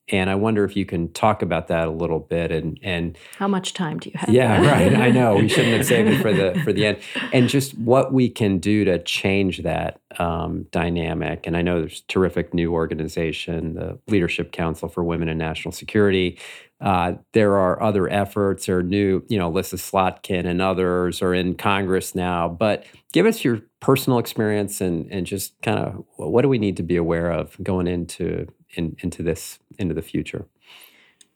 and 0.09 0.29
I 0.29 0.35
wonder 0.35 0.63
if 0.63 0.75
you 0.75 0.85
can 0.85 1.11
talk 1.13 1.41
about 1.41 1.67
that 1.69 1.87
a 1.87 1.91
little 1.91 2.19
bit 2.19 2.51
and 2.51 2.79
and 2.83 3.17
how 3.37 3.47
much 3.47 3.73
time 3.73 3.99
do 3.99 4.09
you 4.09 4.17
have? 4.17 4.29
Yeah, 4.29 4.61
right. 4.71 4.93
I 4.93 5.09
know 5.09 5.35
we 5.37 5.47
shouldn't 5.47 5.77
have 5.77 5.85
saved 5.85 6.09
it 6.09 6.21
for 6.21 6.31
the 6.31 6.59
for 6.63 6.71
the 6.71 6.85
end. 6.85 6.99
And 7.33 7.49
just 7.49 7.75
what 7.77 8.13
we 8.13 8.29
can 8.29 8.59
do 8.59 8.85
to 8.85 8.99
change 8.99 9.63
that 9.63 9.99
um, 10.19 10.67
dynamic. 10.71 11.47
And 11.47 11.57
I 11.57 11.63
know 11.63 11.79
there's 11.79 12.01
terrific 12.01 12.53
new 12.53 12.73
organization, 12.73 13.73
the 13.73 13.99
Leadership 14.07 14.51
Council 14.51 14.89
for 14.89 15.03
Women 15.03 15.27
in 15.27 15.37
National 15.39 15.71
Security. 15.71 16.37
Uh, 16.81 17.13
there 17.33 17.57
are 17.57 17.81
other 17.81 18.07
efforts, 18.09 18.67
or 18.67 18.83
new, 18.83 19.23
you 19.27 19.37
know, 19.37 19.47
Elissa 19.47 19.77
Slotkin 19.77 20.45
and 20.45 20.61
others 20.61 21.21
are 21.21 21.33
in 21.33 21.55
Congress 21.55 22.13
now. 22.13 22.49
But 22.49 22.85
give 23.11 23.25
us 23.25 23.43
your 23.43 23.61
personal 23.79 24.19
experience 24.19 24.81
and 24.81 25.11
and 25.11 25.25
just 25.25 25.59
kind 25.61 25.79
of 25.79 26.05
what 26.17 26.41
do 26.41 26.49
we 26.49 26.59
need 26.59 26.77
to 26.77 26.83
be 26.83 26.95
aware 26.95 27.31
of 27.31 27.57
going 27.63 27.87
into 27.87 28.47
in, 28.75 28.95
into 28.99 29.23
this 29.23 29.59
into 29.79 29.93
the 29.93 30.01
future? 30.01 30.47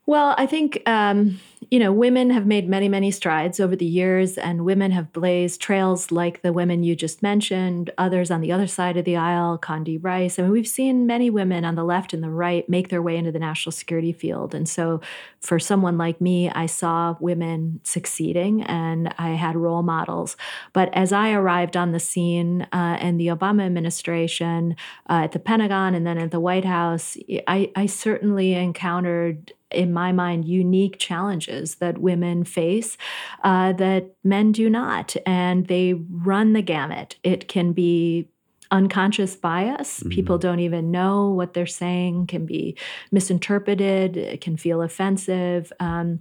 Well, 0.10 0.34
I 0.40 0.48
think 0.48 0.82
um, 0.90 1.40
you 1.70 1.78
know 1.78 1.94
women 1.94 2.32
have 2.32 2.48
made 2.48 2.68
many, 2.68 2.90
many 2.90 3.12
strides 3.12 3.60
over 3.60 3.76
the 3.76 3.86
years, 3.86 4.40
and 4.40 4.66
women 4.66 4.90
have 4.90 5.14
blazed 5.14 5.62
trails 5.62 6.12
like 6.12 6.42
the 6.42 6.52
women 6.52 6.82
you 6.82 6.96
just 6.96 7.22
mentioned. 7.22 7.92
Others 8.00 8.32
on 8.32 8.42
the 8.42 8.52
other 8.52 8.66
side 8.66 8.98
of 8.98 9.06
the 9.06 9.16
aisle, 9.16 9.60
Condi 9.60 10.04
Rice. 10.04 10.40
I 10.40 10.42
mean, 10.42 10.52
we've 10.52 10.68
seen 10.68 11.06
many 11.06 11.30
women 11.30 11.64
on 11.64 11.76
the 11.76 11.84
left 11.84 12.12
and 12.12 12.24
the 12.24 12.32
right 12.32 12.68
make 12.68 12.90
their 12.90 13.04
way 13.04 13.18
into 13.18 13.32
the 13.32 13.38
national 13.38 13.72
security 13.72 14.12
field, 14.12 14.56
and 14.56 14.68
so 14.68 15.00
for 15.42 15.60
someone 15.60 16.00
like 16.00 16.20
me, 16.20 16.50
I 16.50 16.66
saw 16.66 17.16
women 17.20 17.80
succeeding, 17.84 18.64
and 18.64 19.14
I 19.20 19.36
had 19.36 19.56
role 19.56 19.84
models. 19.84 20.38
But 20.74 20.90
as 20.94 21.14
I 21.14 21.34
arrived 21.34 21.78
on 21.78 21.92
the 21.92 22.00
scene 22.00 22.64
uh, 22.72 22.98
in 23.00 23.18
the 23.18 23.28
Obama 23.28 23.64
administration, 23.64 24.76
uh, 25.08 25.26
at 25.26 25.34
the 25.34 25.40
Pentagon, 25.40 25.94
and 25.94 26.08
then 26.08 26.18
at 26.18 26.32
the 26.32 26.40
White 26.40 26.66
House, 26.66 27.16
I, 27.48 27.72
I 27.76 27.86
certainly 27.86 28.56
encountered 28.56 29.54
in 29.72 29.94
my 29.94 30.12
mind, 30.12 30.46
unique 30.46 30.98
challenges 31.00 31.76
that 31.76 31.98
women 31.98 32.44
face 32.44 32.98
uh, 33.44 33.74
that 33.74 34.12
men 34.24 34.52
do 34.52 34.70
not. 34.70 35.16
And 35.26 35.68
they 35.68 35.94
run 35.94 36.54
the 36.54 36.62
gamut. 36.62 37.18
It 37.24 37.48
can 37.48 37.74
be 37.74 38.30
unconscious 38.72 39.36
bias. 39.36 40.00
Mm-hmm. 40.00 40.10
People 40.10 40.38
don't 40.38 40.60
even 40.60 40.92
know 40.92 41.30
what 41.30 41.54
they're 41.54 41.66
saying, 41.66 42.28
can 42.28 42.46
be 42.46 42.78
misinterpreted, 43.12 44.16
it 44.16 44.42
can 44.42 44.58
feel 44.58 44.82
offensive. 44.82 45.74
Um, 45.80 46.20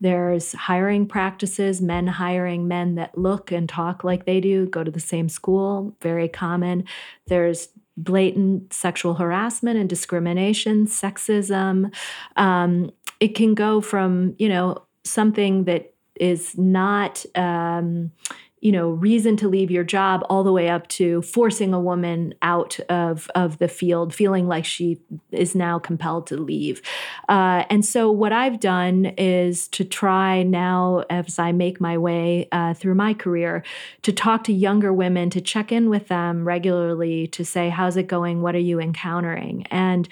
there's 0.00 0.52
hiring 0.52 1.06
practices, 1.06 1.82
men 1.82 2.06
hiring 2.06 2.66
men 2.66 2.94
that 2.94 3.18
look 3.18 3.52
and 3.52 3.68
talk 3.68 4.02
like 4.02 4.24
they 4.24 4.40
do, 4.40 4.66
go 4.66 4.82
to 4.82 4.90
the 4.90 5.00
same 5.00 5.28
school, 5.28 5.94
very 6.00 6.28
common. 6.28 6.84
There's 7.26 7.68
blatant 7.96 8.72
sexual 8.72 9.14
harassment 9.14 9.78
and 9.78 9.88
discrimination, 9.88 10.86
sexism. 10.86 11.94
Um, 12.36 12.90
it 13.20 13.34
can 13.34 13.54
go 13.54 13.80
from, 13.80 14.34
you 14.38 14.48
know, 14.48 14.78
something 15.04 15.64
that 15.64 15.94
is 16.18 16.56
not 16.56 17.24
um, 17.34 18.12
you 18.60 18.72
know 18.72 18.90
reason 18.90 19.36
to 19.36 19.48
leave 19.48 19.70
your 19.70 19.84
job 19.84 20.22
all 20.28 20.44
the 20.44 20.52
way 20.52 20.68
up 20.68 20.86
to 20.88 21.22
forcing 21.22 21.72
a 21.72 21.80
woman 21.80 22.34
out 22.42 22.78
of 22.88 23.30
of 23.34 23.58
the 23.58 23.68
field 23.68 24.14
feeling 24.14 24.46
like 24.46 24.64
she 24.64 25.00
is 25.32 25.54
now 25.54 25.78
compelled 25.78 26.26
to 26.26 26.36
leave. 26.36 26.82
Uh, 27.28 27.64
and 27.70 27.84
so 27.84 28.10
what 28.10 28.32
i've 28.32 28.60
done 28.60 29.06
is 29.16 29.68
to 29.68 29.84
try 29.84 30.42
now 30.42 31.04
as 31.10 31.38
i 31.38 31.52
make 31.52 31.80
my 31.80 31.96
way 31.96 32.48
uh, 32.52 32.74
through 32.74 32.94
my 32.94 33.14
career 33.14 33.62
to 34.02 34.12
talk 34.12 34.44
to 34.44 34.52
younger 34.52 34.92
women 34.92 35.30
to 35.30 35.40
check 35.40 35.72
in 35.72 35.88
with 35.88 36.08
them 36.08 36.44
regularly 36.44 37.26
to 37.28 37.44
say 37.44 37.68
how's 37.68 37.96
it 37.96 38.06
going? 38.06 38.42
What 38.42 38.54
are 38.54 38.58
you 38.58 38.80
encountering? 38.80 39.66
And 39.70 40.08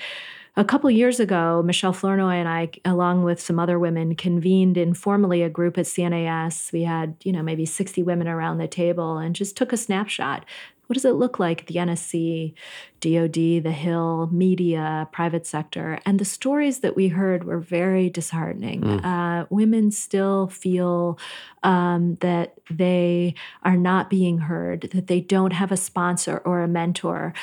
a 0.56 0.64
couple 0.64 0.90
years 0.90 1.20
ago, 1.20 1.62
Michelle 1.64 1.92
Flournoy 1.92 2.34
and 2.34 2.48
I, 2.48 2.70
along 2.84 3.24
with 3.24 3.40
some 3.40 3.58
other 3.58 3.78
women, 3.78 4.16
convened 4.16 4.76
informally 4.76 5.42
a 5.42 5.48
group 5.48 5.78
at 5.78 5.86
CNAS. 5.86 6.72
We 6.72 6.82
had, 6.82 7.16
you 7.22 7.32
know, 7.32 7.42
maybe 7.42 7.64
60 7.64 8.02
women 8.02 8.26
around 8.28 8.58
the 8.58 8.68
table 8.68 9.18
and 9.18 9.34
just 9.34 9.56
took 9.56 9.72
a 9.72 9.76
snapshot. 9.76 10.44
What 10.88 10.94
does 10.94 11.04
it 11.04 11.12
look 11.12 11.38
like 11.38 11.66
the 11.66 11.74
NSC, 11.74 12.54
DoD, 13.00 13.62
the 13.62 13.74
Hill, 13.76 14.30
media, 14.32 15.06
private 15.12 15.46
sector? 15.46 15.98
And 16.06 16.18
the 16.18 16.24
stories 16.24 16.80
that 16.80 16.96
we 16.96 17.08
heard 17.08 17.44
were 17.44 17.58
very 17.58 18.08
disheartening. 18.08 18.80
Mm. 18.80 19.04
Uh, 19.04 19.46
women 19.50 19.90
still 19.90 20.48
feel 20.48 21.18
um, 21.62 22.16
that 22.20 22.54
they 22.70 23.34
are 23.64 23.76
not 23.76 24.08
being 24.08 24.38
heard, 24.38 24.88
that 24.94 25.08
they 25.08 25.20
don't 25.20 25.52
have 25.52 25.70
a 25.70 25.76
sponsor 25.76 26.38
or 26.38 26.62
a 26.62 26.68
mentor 26.68 27.34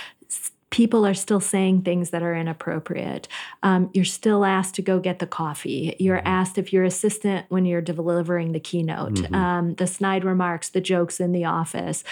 people 0.75 1.05
are 1.05 1.13
still 1.13 1.39
saying 1.39 1.81
things 1.81 2.09
that 2.09 2.21
are 2.21 2.35
inappropriate. 2.35 3.29
Um, 3.63 3.89
you're 3.93 4.03
still 4.03 4.43
asked 4.43 4.75
to 4.75 4.81
go 4.81 4.99
get 4.99 5.19
the 5.19 5.25
coffee. 5.25 5.95
You're 5.99 6.17
mm-hmm. 6.17 6.27
asked 6.27 6.57
if 6.57 6.73
you're 6.73 6.83
assistant 6.83 7.45
when 7.47 7.63
you're 7.63 7.79
delivering 7.79 8.51
the 8.51 8.59
keynote. 8.59 9.13
Mm-hmm. 9.13 9.35
Um, 9.35 9.75
the 9.75 9.87
snide 9.87 10.25
remarks, 10.25 10.67
the 10.67 10.81
jokes 10.81 11.21
in 11.21 11.31
the 11.31 11.45
office. 11.45 12.03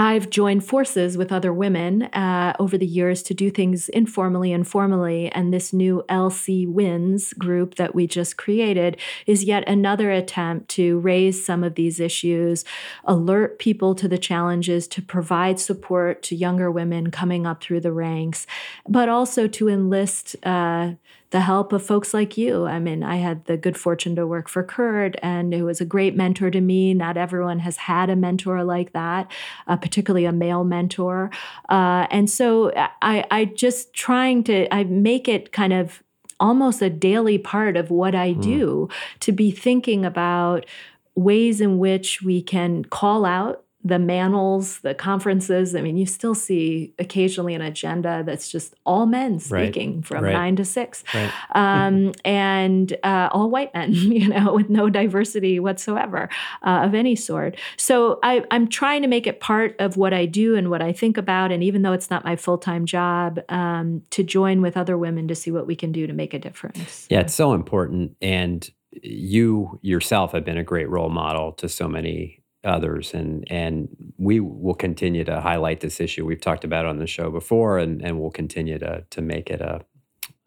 I've 0.00 0.30
joined 0.30 0.64
forces 0.64 1.18
with 1.18 1.32
other 1.32 1.52
women 1.52 2.04
uh, 2.04 2.54
over 2.60 2.78
the 2.78 2.86
years 2.86 3.20
to 3.24 3.34
do 3.34 3.50
things 3.50 3.88
informally 3.88 4.52
and 4.52 4.66
formally. 4.66 5.28
And 5.32 5.52
this 5.52 5.72
new 5.72 6.04
LC 6.08 6.68
Wins 6.68 7.32
group 7.32 7.74
that 7.74 7.96
we 7.96 8.06
just 8.06 8.36
created 8.36 8.96
is 9.26 9.42
yet 9.42 9.68
another 9.68 10.12
attempt 10.12 10.68
to 10.68 11.00
raise 11.00 11.44
some 11.44 11.64
of 11.64 11.74
these 11.74 11.98
issues, 11.98 12.64
alert 13.06 13.58
people 13.58 13.96
to 13.96 14.06
the 14.06 14.18
challenges, 14.18 14.86
to 14.86 15.02
provide 15.02 15.58
support 15.58 16.22
to 16.22 16.36
younger 16.36 16.70
women 16.70 17.10
coming 17.10 17.44
up 17.44 17.60
through 17.60 17.80
the 17.80 17.92
ranks, 17.92 18.46
but 18.88 19.08
also 19.08 19.48
to 19.48 19.68
enlist. 19.68 20.36
Uh, 20.44 20.92
the 21.30 21.40
help 21.40 21.72
of 21.72 21.84
folks 21.84 22.14
like 22.14 22.38
you. 22.38 22.66
I 22.66 22.78
mean, 22.78 23.02
I 23.02 23.16
had 23.16 23.44
the 23.44 23.56
good 23.56 23.76
fortune 23.76 24.16
to 24.16 24.26
work 24.26 24.48
for 24.48 24.62
Kurt, 24.62 25.16
and 25.22 25.52
it 25.52 25.62
was 25.62 25.80
a 25.80 25.84
great 25.84 26.16
mentor 26.16 26.50
to 26.50 26.60
me. 26.60 26.94
Not 26.94 27.16
everyone 27.16 27.58
has 27.60 27.76
had 27.76 28.08
a 28.08 28.16
mentor 28.16 28.64
like 28.64 28.92
that, 28.92 29.30
uh, 29.66 29.76
particularly 29.76 30.24
a 30.24 30.32
male 30.32 30.64
mentor. 30.64 31.30
Uh, 31.68 32.06
and 32.10 32.30
so 32.30 32.72
I, 33.02 33.24
I 33.30 33.44
just 33.44 33.92
trying 33.92 34.42
to 34.44 34.72
I 34.74 34.84
make 34.84 35.28
it 35.28 35.52
kind 35.52 35.72
of 35.72 36.02
almost 36.40 36.80
a 36.80 36.90
daily 36.90 37.36
part 37.36 37.76
of 37.76 37.90
what 37.90 38.14
I 38.14 38.32
mm. 38.32 38.42
do 38.42 38.88
to 39.20 39.32
be 39.32 39.50
thinking 39.50 40.04
about 40.04 40.66
ways 41.14 41.60
in 41.60 41.78
which 41.78 42.22
we 42.22 42.40
can 42.40 42.84
call 42.84 43.24
out 43.24 43.64
the 43.84 43.94
manels, 43.94 44.80
the 44.80 44.94
conferences. 44.94 45.74
I 45.74 45.80
mean, 45.80 45.96
you 45.96 46.04
still 46.04 46.34
see 46.34 46.92
occasionally 46.98 47.54
an 47.54 47.62
agenda 47.62 48.22
that's 48.26 48.50
just 48.50 48.74
all 48.84 49.06
men 49.06 49.38
speaking 49.38 49.96
right. 49.96 50.06
from 50.06 50.24
right. 50.24 50.32
nine 50.32 50.56
to 50.56 50.64
six, 50.64 51.04
right. 51.14 51.32
um, 51.54 52.12
and 52.24 52.96
uh, 53.04 53.28
all 53.32 53.50
white 53.50 53.72
men, 53.74 53.92
you 53.94 54.28
know, 54.28 54.54
with 54.54 54.68
no 54.68 54.90
diversity 54.90 55.60
whatsoever 55.60 56.28
uh, 56.62 56.80
of 56.84 56.94
any 56.94 57.14
sort. 57.14 57.56
So 57.76 58.18
I, 58.22 58.44
I'm 58.50 58.68
trying 58.68 59.02
to 59.02 59.08
make 59.08 59.26
it 59.26 59.40
part 59.40 59.76
of 59.78 59.96
what 59.96 60.12
I 60.12 60.26
do 60.26 60.56
and 60.56 60.70
what 60.70 60.82
I 60.82 60.92
think 60.92 61.16
about. 61.16 61.52
And 61.52 61.62
even 61.62 61.82
though 61.82 61.92
it's 61.92 62.10
not 62.10 62.24
my 62.24 62.34
full 62.34 62.58
time 62.58 62.84
job, 62.84 63.40
um, 63.48 64.02
to 64.10 64.24
join 64.24 64.60
with 64.60 64.76
other 64.76 64.98
women 64.98 65.28
to 65.28 65.34
see 65.34 65.52
what 65.52 65.66
we 65.66 65.76
can 65.76 65.92
do 65.92 66.06
to 66.06 66.12
make 66.12 66.34
a 66.34 66.38
difference. 66.38 67.06
Yeah, 67.08 67.20
it's 67.20 67.34
so 67.34 67.52
important. 67.52 68.16
And 68.20 68.68
you 69.02 69.78
yourself 69.82 70.32
have 70.32 70.44
been 70.44 70.58
a 70.58 70.64
great 70.64 70.88
role 70.88 71.10
model 71.10 71.52
to 71.52 71.68
so 71.68 71.86
many 71.86 72.37
others 72.64 73.14
and 73.14 73.44
and 73.50 73.88
we 74.16 74.40
will 74.40 74.74
continue 74.74 75.24
to 75.24 75.40
highlight 75.40 75.80
this 75.80 76.00
issue. 76.00 76.24
We've 76.24 76.40
talked 76.40 76.64
about 76.64 76.86
on 76.86 76.98
the 76.98 77.06
show 77.06 77.30
before 77.30 77.78
and 77.78 78.02
and 78.02 78.20
we'll 78.20 78.30
continue 78.30 78.78
to 78.78 79.04
to 79.08 79.22
make 79.22 79.50
it 79.50 79.60
a, 79.60 79.84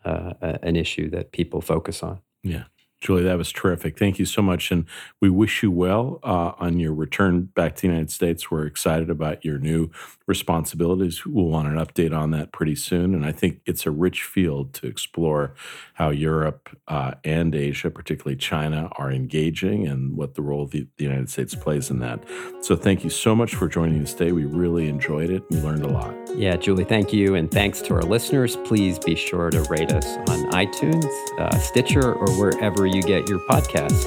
a 0.03 0.59
an 0.63 0.75
issue 0.75 1.09
that 1.11 1.31
people 1.31 1.61
focus 1.61 2.03
on. 2.03 2.19
Yeah 2.43 2.63
Julie, 3.01 3.23
that 3.23 3.37
was 3.37 3.51
terrific. 3.51 3.97
Thank 3.97 4.19
you 4.19 4.25
so 4.25 4.43
much. 4.43 4.71
And 4.71 4.85
we 5.19 5.29
wish 5.29 5.63
you 5.63 5.71
well 5.71 6.19
uh, 6.23 6.53
on 6.59 6.79
your 6.79 6.93
return 6.93 7.41
back 7.41 7.75
to 7.75 7.81
the 7.81 7.87
United 7.87 8.11
States. 8.11 8.51
We're 8.51 8.67
excited 8.67 9.09
about 9.09 9.43
your 9.43 9.57
new 9.57 9.89
responsibilities. 10.27 11.25
We'll 11.25 11.47
want 11.47 11.67
an 11.67 11.75
update 11.75 12.15
on 12.15 12.29
that 12.31 12.51
pretty 12.51 12.75
soon. 12.75 13.15
And 13.15 13.25
I 13.25 13.31
think 13.31 13.59
it's 13.65 13.87
a 13.87 13.91
rich 13.91 14.23
field 14.23 14.73
to 14.75 14.87
explore 14.87 15.55
how 15.95 16.09
Europe 16.11 16.69
uh, 16.87 17.15
and 17.23 17.55
Asia, 17.55 17.89
particularly 17.89 18.37
China, 18.37 18.89
are 18.97 19.11
engaging 19.11 19.87
and 19.87 20.15
what 20.15 20.35
the 20.35 20.43
role 20.43 20.67
the, 20.67 20.87
the 20.97 21.03
United 21.03 21.29
States 21.29 21.55
plays 21.55 21.89
in 21.89 21.99
that. 21.99 22.23
So 22.61 22.75
thank 22.75 23.03
you 23.03 23.09
so 23.09 23.35
much 23.35 23.55
for 23.55 23.67
joining 23.67 24.01
us 24.03 24.13
today. 24.13 24.31
We 24.31 24.45
really 24.45 24.87
enjoyed 24.87 25.31
it. 25.31 25.43
We 25.49 25.57
learned 25.57 25.83
a 25.83 25.89
lot. 25.89 26.15
Yeah, 26.35 26.55
Julie, 26.55 26.85
thank 26.85 27.11
you. 27.11 27.35
And 27.35 27.49
thanks 27.49 27.81
to 27.81 27.95
our 27.95 28.03
listeners. 28.03 28.55
Please 28.57 28.99
be 28.99 29.15
sure 29.15 29.49
to 29.49 29.61
rate 29.63 29.91
us 29.91 30.05
on 30.29 30.49
iTunes, 30.51 31.09
uh, 31.39 31.57
Stitcher, 31.57 32.13
or 32.13 32.29
wherever 32.39 32.85
you 32.93 33.01
get 33.01 33.29
your 33.29 33.39
podcasts. 33.39 34.05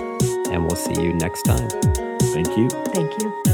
And 0.53 0.63
we'll 0.63 0.77
see 0.77 1.03
you 1.03 1.13
next 1.15 1.43
time. 1.43 1.69
Thank 2.33 2.57
you. 2.57 2.69
Thank 2.69 3.23
you. 3.23 3.54